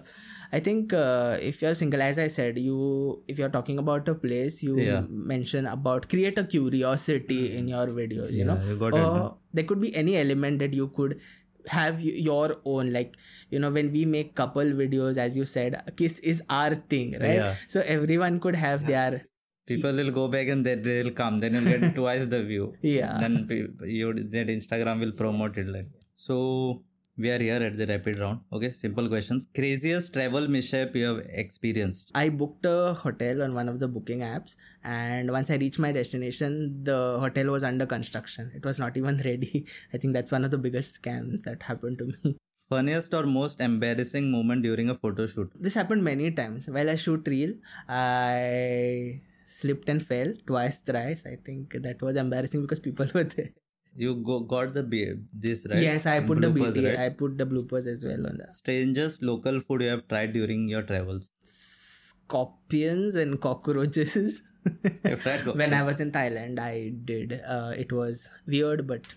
I 0.52 0.60
think 0.60 0.94
uh, 0.94 1.38
if 1.42 1.62
you're 1.62 1.76
single, 1.76 2.02
as 2.02 2.18
I 2.18 2.28
said, 2.28 2.58
you 2.58 3.24
if 3.28 3.38
you're 3.38 3.50
talking 3.50 3.78
about 3.78 4.08
a 4.08 4.16
place, 4.16 4.64
you 4.64 4.80
yeah. 4.80 5.04
mention 5.10 5.68
about 5.68 6.10
create 6.10 6.38
a 6.38 6.44
curiosity 6.44 7.58
in 7.58 7.68
your 7.68 7.88
videos. 7.88 8.32
You 8.32 8.46
yeah, 8.46 8.54
know, 8.54 8.62
you 8.62 8.80
or 8.82 9.28
it, 9.28 9.34
there 9.54 9.64
could 9.66 9.82
be 9.82 9.96
any 9.96 10.16
element 10.18 10.60
that 10.60 10.74
you 10.74 10.88
could 10.88 11.20
have 11.68 12.02
your 12.02 12.58
own 12.66 12.92
like 12.94 13.16
you 13.50 13.60
know 13.60 13.70
when 13.70 13.92
we 13.92 14.06
make 14.06 14.36
couple 14.36 14.64
videos 14.64 15.18
as 15.18 15.36
you 15.36 15.46
said 15.46 15.82
kiss 15.98 16.20
is 16.20 16.42
our 16.50 16.76
thing 16.76 17.12
right? 17.20 17.36
Yeah. 17.36 17.56
so 17.68 17.82
everyone 17.82 18.40
could 18.40 18.56
have 18.56 18.86
their 18.88 19.26
people 19.70 19.94
will 20.02 20.12
go 20.20 20.28
back 20.36 20.48
and 20.48 20.66
then 20.66 20.82
they'll 20.82 21.16
come. 21.22 21.40
Then 21.40 21.54
you'll 21.54 21.72
get 21.72 21.96
twice 22.00 22.26
the 22.28 22.44
view. 22.44 22.74
Yeah. 22.82 23.18
Then 23.24 23.34
you 23.98 24.14
that 24.36 24.48
instagram 24.58 25.00
will 25.06 25.16
promote 25.24 25.58
it 25.58 25.68
like. 25.76 25.90
So 26.16 26.38
we 27.20 27.30
are 27.30 27.40
here 27.40 27.62
at 27.62 27.78
the 27.78 27.86
rapid 27.86 28.18
round. 28.18 28.40
Okay 28.54 28.72
simple 28.72 29.08
questions. 29.10 29.48
Craziest 29.54 30.14
travel 30.14 30.48
mishap 30.48 30.96
you 30.96 31.06
have 31.06 31.26
experienced? 31.44 32.12
I 32.16 32.30
booked 32.30 32.66
a 32.66 32.94
hotel 32.94 33.44
on 33.44 33.54
one 33.54 33.68
of 33.68 33.80
the 33.80 33.90
booking 33.90 34.20
apps 34.20 34.56
and 34.84 35.30
once 35.30 35.52
i 35.52 35.56
reached 35.56 35.80
my 35.80 35.92
destination 35.92 36.84
the 36.84 37.18
hotel 37.20 37.48
was 37.48 37.64
under 37.64 37.86
construction. 37.86 38.52
It 38.56 38.66
was 38.66 38.80
not 38.80 38.96
even 38.96 39.18
ready. 39.26 39.66
I 39.94 39.98
think 39.98 40.14
that's 40.14 40.32
one 40.32 40.46
of 40.46 40.52
the 40.52 40.58
biggest 40.58 41.02
scams 41.02 41.44
that 41.44 41.64
happened 41.64 41.98
to 42.00 42.06
me. 42.06 42.38
Funniest 42.70 43.14
or 43.14 43.26
most 43.26 43.60
embarrassing 43.60 44.32
moment 44.32 44.62
during 44.62 44.90
a 44.90 44.96
photo 44.96 45.26
shoot? 45.28 45.52
This 45.60 45.74
happened 45.74 46.04
many 46.04 46.32
times. 46.32 46.70
While 46.70 46.90
i 46.90 46.96
shoot 46.96 47.28
reel 47.28 47.56
i 47.90 49.22
slipped 49.46 49.90
and 49.90 50.06
fell 50.06 50.34
twice 50.48 50.78
thrice. 50.78 51.26
I 51.26 51.36
think 51.46 51.74
that 51.82 52.02
was 52.02 52.16
embarrassing 52.16 52.62
because 52.62 52.80
people 52.80 53.08
were 53.14 53.24
there 53.26 53.50
you 53.96 54.16
go, 54.16 54.40
got 54.42 54.74
the 54.74 55.20
this 55.34 55.66
right? 55.70 55.82
Yes, 55.82 56.06
I 56.06 56.20
put 56.22 56.38
bloopers, 56.38 56.74
the 56.74 56.82
BT, 56.82 56.88
right? 56.88 57.00
I 57.00 57.10
put 57.10 57.38
the 57.38 57.46
bloopers 57.46 57.88
as 57.88 58.04
well 58.04 58.26
on 58.28 58.38
that. 58.38 58.52
Strangest 58.54 59.22
local 59.22 59.60
food 59.62 59.82
you 59.82 59.90
have 59.90 60.08
tried 60.08 60.34
during 60.34 60.68
your 60.68 60.84
travels? 60.84 61.30
scorpions 62.30 63.16
and 63.16 63.42
cockroaches. 63.48 64.44
When 65.54 65.74
I 65.74 65.84
was 65.84 66.00
in 66.00 66.12
Thailand, 66.12 66.60
I 66.60 66.94
did. 67.04 67.42
Uh, 67.48 67.74
it 67.76 67.92
was 67.92 68.30
weird, 68.46 68.88
but 68.88 69.08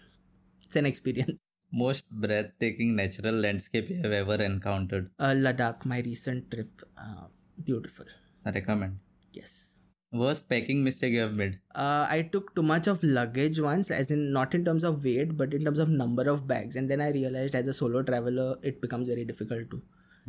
it's 0.64 0.76
an 0.76 0.86
experience. 0.86 1.38
Most 1.72 2.08
breathtaking 2.10 2.96
natural 2.96 3.34
landscape 3.34 3.88
you 3.88 3.96
have 4.02 4.12
ever 4.12 4.42
encountered. 4.42 5.10
Uh, 5.18 5.34
Ladakh, 5.34 5.86
my 5.86 6.00
recent 6.00 6.50
trip, 6.50 6.82
uh, 6.98 7.26
beautiful. 7.64 8.06
I 8.44 8.50
recommend. 8.50 8.98
Yes. 9.32 9.71
Worst 10.12 10.48
packing 10.48 10.84
mistake 10.84 11.14
you 11.14 11.20
have 11.20 11.34
made. 11.34 11.58
Uh, 11.74 12.06
I 12.08 12.28
took 12.30 12.54
too 12.54 12.62
much 12.62 12.86
of 12.86 13.02
luggage 13.02 13.58
once, 13.58 13.90
as 13.90 14.10
in 14.10 14.30
not 14.32 14.54
in 14.54 14.64
terms 14.64 14.84
of 14.84 15.02
weight, 15.02 15.36
but 15.38 15.54
in 15.54 15.64
terms 15.64 15.78
of 15.78 15.88
number 15.88 16.28
of 16.28 16.46
bags. 16.46 16.76
And 16.76 16.90
then 16.90 17.00
I 17.00 17.10
realized 17.12 17.54
as 17.54 17.66
a 17.66 17.72
solo 17.72 18.02
traveler, 18.02 18.56
it 18.62 18.82
becomes 18.82 19.08
very 19.08 19.24
difficult 19.24 19.70
to 19.70 19.82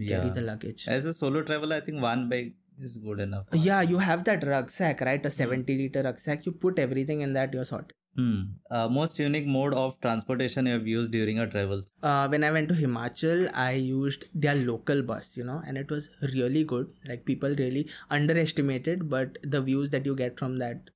carry 0.07 0.29
the 0.29 0.41
luggage. 0.41 0.87
As 0.87 1.05
a 1.05 1.13
solo 1.13 1.43
traveler, 1.43 1.75
I 1.75 1.81
think 1.81 2.01
one 2.01 2.29
bag 2.29 2.53
is 2.79 2.97
good 2.97 3.19
enough. 3.19 3.45
Yeah, 3.51 3.81
you 3.81 3.97
have 3.97 4.23
that 4.23 4.45
rucksack, 4.45 5.01
right? 5.01 5.25
A 5.25 5.29
70 5.29 5.77
liter 5.77 6.03
rucksack. 6.03 6.45
You 6.45 6.53
put 6.53 6.79
everything 6.79 7.19
in 7.21 7.33
that, 7.33 7.53
you're 7.53 7.65
sorted. 7.65 7.93
Hmm. 8.15 8.41
Uh, 8.69 8.87
most 8.87 9.17
unique 9.17 9.47
mode 9.47 9.73
of 9.73 9.99
transportation 9.99 10.67
you 10.67 10.73
have 10.73 10.85
used 10.85 11.11
during 11.11 11.37
your 11.37 11.47
travels. 11.47 11.91
Uh, 12.03 12.27
when 12.27 12.43
I 12.43 12.51
went 12.51 12.67
to 12.69 12.75
Himachal, 12.75 13.49
I 13.53 13.71
used 13.71 14.25
their 14.35 14.53
local 14.53 15.01
bus, 15.01 15.35
you 15.35 15.43
know, 15.43 15.61
and 15.65 15.77
it 15.79 15.89
was 15.89 16.11
really 16.33 16.63
good. 16.63 16.93
Like 17.07 17.25
people 17.25 17.55
really 17.55 17.89
underestimated, 18.11 19.09
but 19.09 19.39
the 19.43 19.61
views 19.61 19.89
that 19.89 20.05
you 20.05 20.15
get 20.15 20.37
from 20.37 20.59
that. 20.59 20.91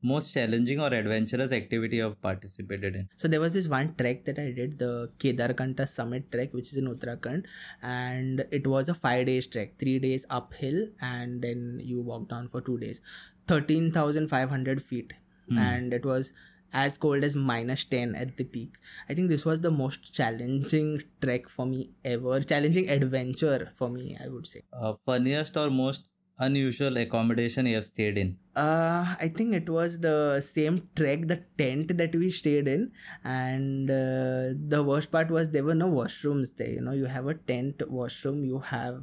Most 0.00 0.32
challenging 0.32 0.78
or 0.78 0.88
adventurous 0.94 1.52
activity 1.52 1.96
you 1.96 2.02
have 2.04 2.20
participated 2.20 2.94
in. 2.94 3.08
So 3.16 3.28
there 3.28 3.40
was 3.40 3.52
this 3.52 3.66
one 3.66 3.94
trek 3.96 4.26
that 4.26 4.38
I 4.38 4.52
did, 4.52 4.78
the 4.78 5.10
Kedarkantha 5.18 5.88
Summit 5.88 6.30
trek, 6.30 6.52
which 6.52 6.70
is 6.70 6.76
in 6.76 6.86
Uttarakhand, 6.86 7.46
and 7.82 8.46
it 8.50 8.66
was 8.66 8.88
a 8.88 8.94
five 8.94 9.26
days 9.26 9.46
trek, 9.46 9.78
three 9.78 9.98
days 9.98 10.26
uphill, 10.28 10.86
and 11.00 11.42
then 11.42 11.80
you 11.82 12.00
walk 12.02 12.28
down 12.28 12.48
for 12.48 12.60
two 12.60 12.78
days, 12.78 13.00
thirteen 13.48 13.90
thousand 13.90 14.28
five 14.28 14.50
hundred 14.50 14.82
feet, 14.82 15.14
and 15.50 15.94
it 15.94 16.04
was 16.04 16.32
as 16.72 16.98
cold 16.98 17.24
as 17.24 17.34
minus 17.34 17.84
10 17.84 18.14
at 18.14 18.36
the 18.36 18.44
peak. 18.44 18.76
I 19.08 19.14
think 19.14 19.28
this 19.28 19.44
was 19.44 19.60
the 19.60 19.70
most 19.70 20.14
challenging 20.14 21.02
trek 21.20 21.48
for 21.48 21.66
me 21.66 21.90
ever, 22.04 22.40
challenging 22.40 22.88
adventure 22.88 23.70
for 23.76 23.88
me, 23.88 24.16
I 24.22 24.28
would 24.28 24.46
say. 24.46 24.62
Uh, 24.72 24.94
funniest 25.06 25.56
or 25.56 25.70
most 25.70 26.08
unusual 26.38 26.96
accommodation 26.96 27.66
you 27.66 27.74
have 27.76 27.84
stayed 27.84 28.16
in. 28.16 28.36
Uh, 28.54 29.16
I 29.20 29.28
think 29.28 29.54
it 29.54 29.68
was 29.68 30.00
the 30.00 30.40
same 30.40 30.88
trek, 30.94 31.26
the 31.26 31.42
tent 31.56 31.96
that 31.96 32.14
we 32.14 32.30
stayed 32.30 32.68
in, 32.68 32.92
and 33.24 33.90
uh, 33.90 34.54
the 34.68 34.82
worst 34.86 35.10
part 35.10 35.30
was 35.30 35.50
there 35.50 35.64
were 35.64 35.74
no 35.74 35.90
washrooms 35.90 36.56
there. 36.56 36.68
You 36.68 36.80
know, 36.80 36.92
you 36.92 37.06
have 37.06 37.26
a 37.26 37.34
tent 37.34 37.82
washroom, 37.88 38.44
you 38.44 38.58
have 38.60 39.02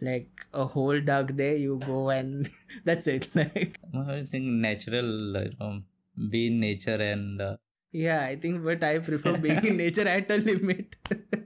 like 0.00 0.46
a 0.54 0.64
hole 0.66 1.00
dug 1.00 1.36
there, 1.36 1.56
you 1.56 1.80
go 1.86 2.10
and 2.10 2.48
that's 2.84 3.06
it. 3.06 3.28
Like, 3.34 3.78
I 3.94 4.22
think 4.22 4.44
natural, 4.44 5.42
you 5.42 5.52
know, 5.58 5.82
be 6.28 6.48
in 6.48 6.60
nature 6.60 7.00
and 7.00 7.40
uh, 7.40 7.56
yeah, 7.92 8.24
I 8.24 8.36
think, 8.36 8.62
but 8.62 8.84
I 8.84 8.98
prefer 9.00 9.36
being 9.36 9.64
in 9.66 9.76
nature 9.76 10.06
at 10.06 10.30
a 10.30 10.36
limit. 10.36 10.94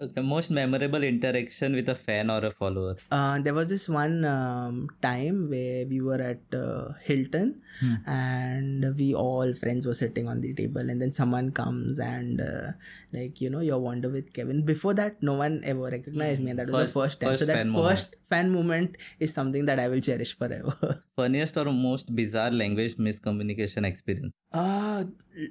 okay, 0.00 0.22
most 0.22 0.50
memorable 0.50 1.02
interaction 1.02 1.74
with 1.74 1.88
a 1.88 1.94
fan 1.94 2.30
or 2.30 2.44
a 2.44 2.50
follower. 2.50 2.96
Uh, 3.10 3.40
there 3.40 3.54
was 3.54 3.68
this 3.68 3.88
one 3.88 4.24
um, 4.24 4.88
time 5.02 5.48
where 5.50 5.86
we 5.86 6.00
were 6.00 6.20
at 6.20 6.40
uh, 6.54 6.92
Hilton 7.02 7.62
and 8.06 8.96
we 8.96 9.14
all 9.14 9.52
friends 9.54 9.86
were 9.86 9.94
sitting 9.94 10.28
on 10.28 10.40
the 10.40 10.54
table 10.54 10.80
and 10.88 11.00
then 11.00 11.12
someone 11.12 11.50
comes 11.52 11.98
and 11.98 12.40
uh, 12.40 12.72
like 13.12 13.40
you 13.40 13.50
know 13.50 13.60
your 13.60 13.78
wonder 13.78 14.08
with 14.08 14.32
Kevin. 14.32 14.64
Before 14.64 14.94
that 14.94 15.22
no 15.22 15.34
one 15.34 15.60
ever 15.64 15.82
recognized 15.90 16.40
me 16.40 16.50
and 16.50 16.58
that 16.58 16.70
was 16.70 16.92
the 16.94 17.00
First- 17.00 17.20
first 17.20 17.20
time. 17.20 17.30
first 17.30 17.40
so 17.40 17.46
that 17.46 17.56
fan 17.56 17.72
first 17.74 18.16
fan 18.30 18.50
moment 18.50 18.96
is 19.20 19.32
something 19.32 19.66
that 19.66 19.78
I 19.78 19.88
will 19.88 20.00
cherish 20.00 20.36
forever. 20.36 21.02
Funniest 21.16 21.56
or 21.56 21.66
most 21.66 22.14
bizarre 22.14 22.50
language 22.50 22.96
miscommunication 22.96 23.84
experience. 23.84 24.32
uh 24.52 25.04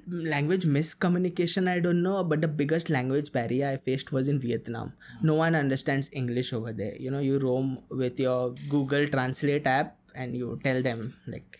language 0.08 0.64
miscommunication 0.64 1.68
I 1.68 1.80
don't 1.80 2.02
know 2.02 2.24
but 2.24 2.40
the 2.40 2.48
biggest 2.48 2.90
language 2.90 3.30
barrier 3.32 3.68
I 3.68 3.76
faced 3.76 4.12
was 4.12 4.28
in 4.28 4.40
Vietnam 4.40 4.94
no 5.22 5.34
one 5.34 5.54
understands 5.54 6.10
English 6.12 6.52
over 6.52 6.72
there 6.72 6.96
you 6.96 7.10
know 7.10 7.20
you 7.20 7.38
roam 7.38 7.78
with 7.90 8.18
your 8.18 8.54
Google 8.68 9.06
Translate 9.08 9.66
app 9.66 9.96
and 10.14 10.34
you 10.36 10.58
tell 10.64 10.82
them 10.82 11.14
like 11.26 11.58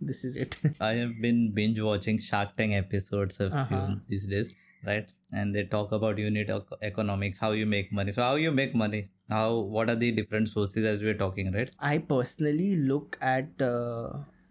this 0.00 0.24
is 0.24 0.36
it 0.36 0.56
I 0.80 0.92
have 0.94 1.20
been 1.20 1.52
binge 1.52 1.80
watching 1.80 2.18
Shark 2.18 2.56
Tank 2.56 2.72
episodes 2.72 3.38
a 3.40 3.46
Uh-huh. 3.48 3.64
few 3.68 4.00
these 4.08 4.26
days, 4.26 4.54
right? 4.86 5.10
And 5.32 5.54
they 5.54 5.64
talk 5.64 5.92
about 5.92 6.16
unit 6.18 6.50
economics, 6.90 7.38
how 7.38 7.50
you 7.50 7.66
make 7.66 7.92
money. 7.92 8.12
So 8.12 8.22
how 8.22 8.36
you 8.36 8.50
make 8.50 8.74
money? 8.74 9.00
How 9.28 9.58
what 9.74 9.90
are 9.90 9.96
the 10.04 10.10
different 10.20 10.48
sources 10.48 10.86
as 10.92 11.02
we're 11.02 11.18
talking, 11.24 11.52
right? 11.52 11.70
I 11.78 11.98
personally 11.98 12.70
look 12.76 13.18
at 13.20 13.60
uh, 13.60 14.08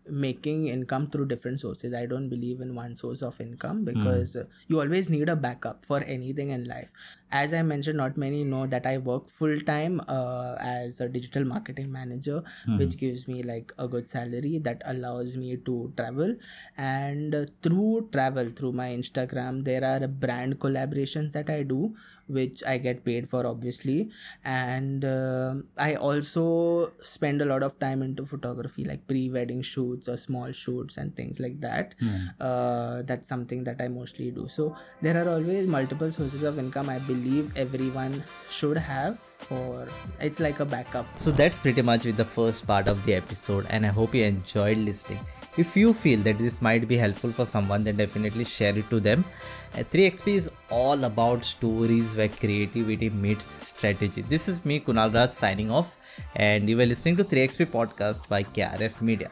making 0.09 0.67
income 0.67 1.09
through 1.09 1.27
different 1.27 1.59
sources. 1.59 1.93
I 1.93 2.05
don't 2.05 2.29
believe 2.29 2.61
in 2.61 2.75
one 2.75 2.95
source 2.95 3.21
of 3.21 3.39
income 3.39 3.85
because 3.85 4.35
uh, 4.35 4.45
you 4.67 4.79
always 4.79 5.09
need 5.09 5.29
a 5.29 5.35
backup 5.35 5.85
for 5.85 6.03
anything 6.03 6.49
in 6.49 6.65
life. 6.65 6.91
As 7.31 7.53
I 7.53 7.61
mentioned, 7.61 7.97
not 7.97 8.17
many 8.17 8.43
know 8.43 8.65
that 8.67 8.87
I 8.87 8.97
work 8.97 9.29
full 9.29 9.59
time 9.61 10.01
uh, 10.07 10.55
as 10.59 10.99
a 10.99 11.07
digital 11.07 11.45
marketing 11.45 11.91
manager, 11.91 12.43
which 12.77 12.97
gives 12.97 13.27
me 13.27 13.43
like 13.43 13.71
a 13.77 13.87
good 13.87 14.07
salary 14.07 14.57
that 14.59 14.81
allows 14.85 15.35
me 15.37 15.57
to 15.57 15.93
travel. 15.95 16.35
And 16.77 17.35
uh, 17.35 17.45
through 17.61 18.09
travel, 18.11 18.49
through 18.55 18.71
my 18.73 18.89
Instagram, 18.89 19.63
there 19.63 19.83
are 19.83 20.07
brand 20.07 20.59
collaborations 20.59 21.33
that 21.33 21.49
I 21.49 21.63
do 21.63 21.95
which 22.29 22.63
I 22.65 22.77
get 22.77 23.03
paid 23.03 23.29
for, 23.29 23.45
obviously. 23.45 24.09
And 24.43 25.05
um 25.05 25.63
I 25.77 25.95
also 25.95 26.91
spend 27.03 27.41
a 27.41 27.45
lot 27.45 27.63
of 27.63 27.79
time 27.79 28.01
into 28.01 28.25
photography, 28.25 28.85
like 28.85 29.07
pre 29.07 29.29
wedding 29.29 29.61
shoots 29.61 30.07
or 30.09 30.17
small 30.17 30.51
shoots 30.51 30.97
and 30.97 31.15
things 31.15 31.39
like 31.39 31.59
that. 31.61 31.95
Uh, 32.39 33.01
that's 33.03 33.27
something 33.27 33.63
that 33.65 33.81
I 33.81 33.87
mostly 33.87 34.31
do. 34.31 34.47
So 34.47 34.75
there 35.01 35.17
are 35.23 35.29
always 35.29 35.67
multiple 35.67 36.11
sources 36.11 36.43
of 36.43 36.59
income 36.59 36.89
I 36.89 36.99
believe 36.99 37.51
everyone 37.57 38.23
should 38.49 38.77
have 38.77 39.19
for 39.39 39.87
it's 40.19 40.39
like 40.39 40.59
a 40.59 40.65
backup. 40.65 41.05
So 41.17 41.31
that's 41.31 41.59
pretty 41.59 41.81
much 41.81 42.05
with 42.05 42.17
the 42.17 42.25
first 42.25 42.65
part 42.67 42.87
of 42.87 43.03
the 43.05 43.15
episode, 43.15 43.65
and 43.69 43.85
I 43.85 43.89
hope 43.89 44.15
you 44.15 44.23
enjoyed 44.23 44.77
listening. 44.77 45.19
If 45.57 45.75
you 45.75 45.93
feel 45.93 46.19
that 46.19 46.37
this 46.37 46.61
might 46.61 46.87
be 46.87 46.95
helpful 46.95 47.31
for 47.31 47.45
someone, 47.45 47.83
then 47.83 47.97
definitely 47.97 48.45
share 48.45 48.77
it 48.77 48.89
to 48.91 48.99
them. 48.99 49.25
Uh, 49.73 49.79
3XP 49.79 50.27
is 50.35 50.51
all 50.69 51.03
about 51.03 51.43
stories 51.43 52.15
where 52.15 52.29
creativity 52.29 53.09
meets 53.09 53.67
strategy. 53.67 54.21
This 54.21 54.47
is 54.47 54.63
me, 54.63 54.79
Kunal 54.79 55.13
Raj, 55.13 55.31
signing 55.31 55.69
off, 55.69 55.97
and 56.35 56.69
you 56.69 56.77
were 56.77 56.85
listening 56.85 57.17
to 57.17 57.23
3XP 57.23 57.65
podcast 57.77 58.27
by 58.29 58.43
KRF 58.43 59.01
Media. 59.01 59.31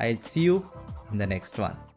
I'll 0.00 0.18
see 0.18 0.40
you 0.40 0.68
in 1.12 1.18
the 1.18 1.26
next 1.26 1.58
one. 1.58 1.76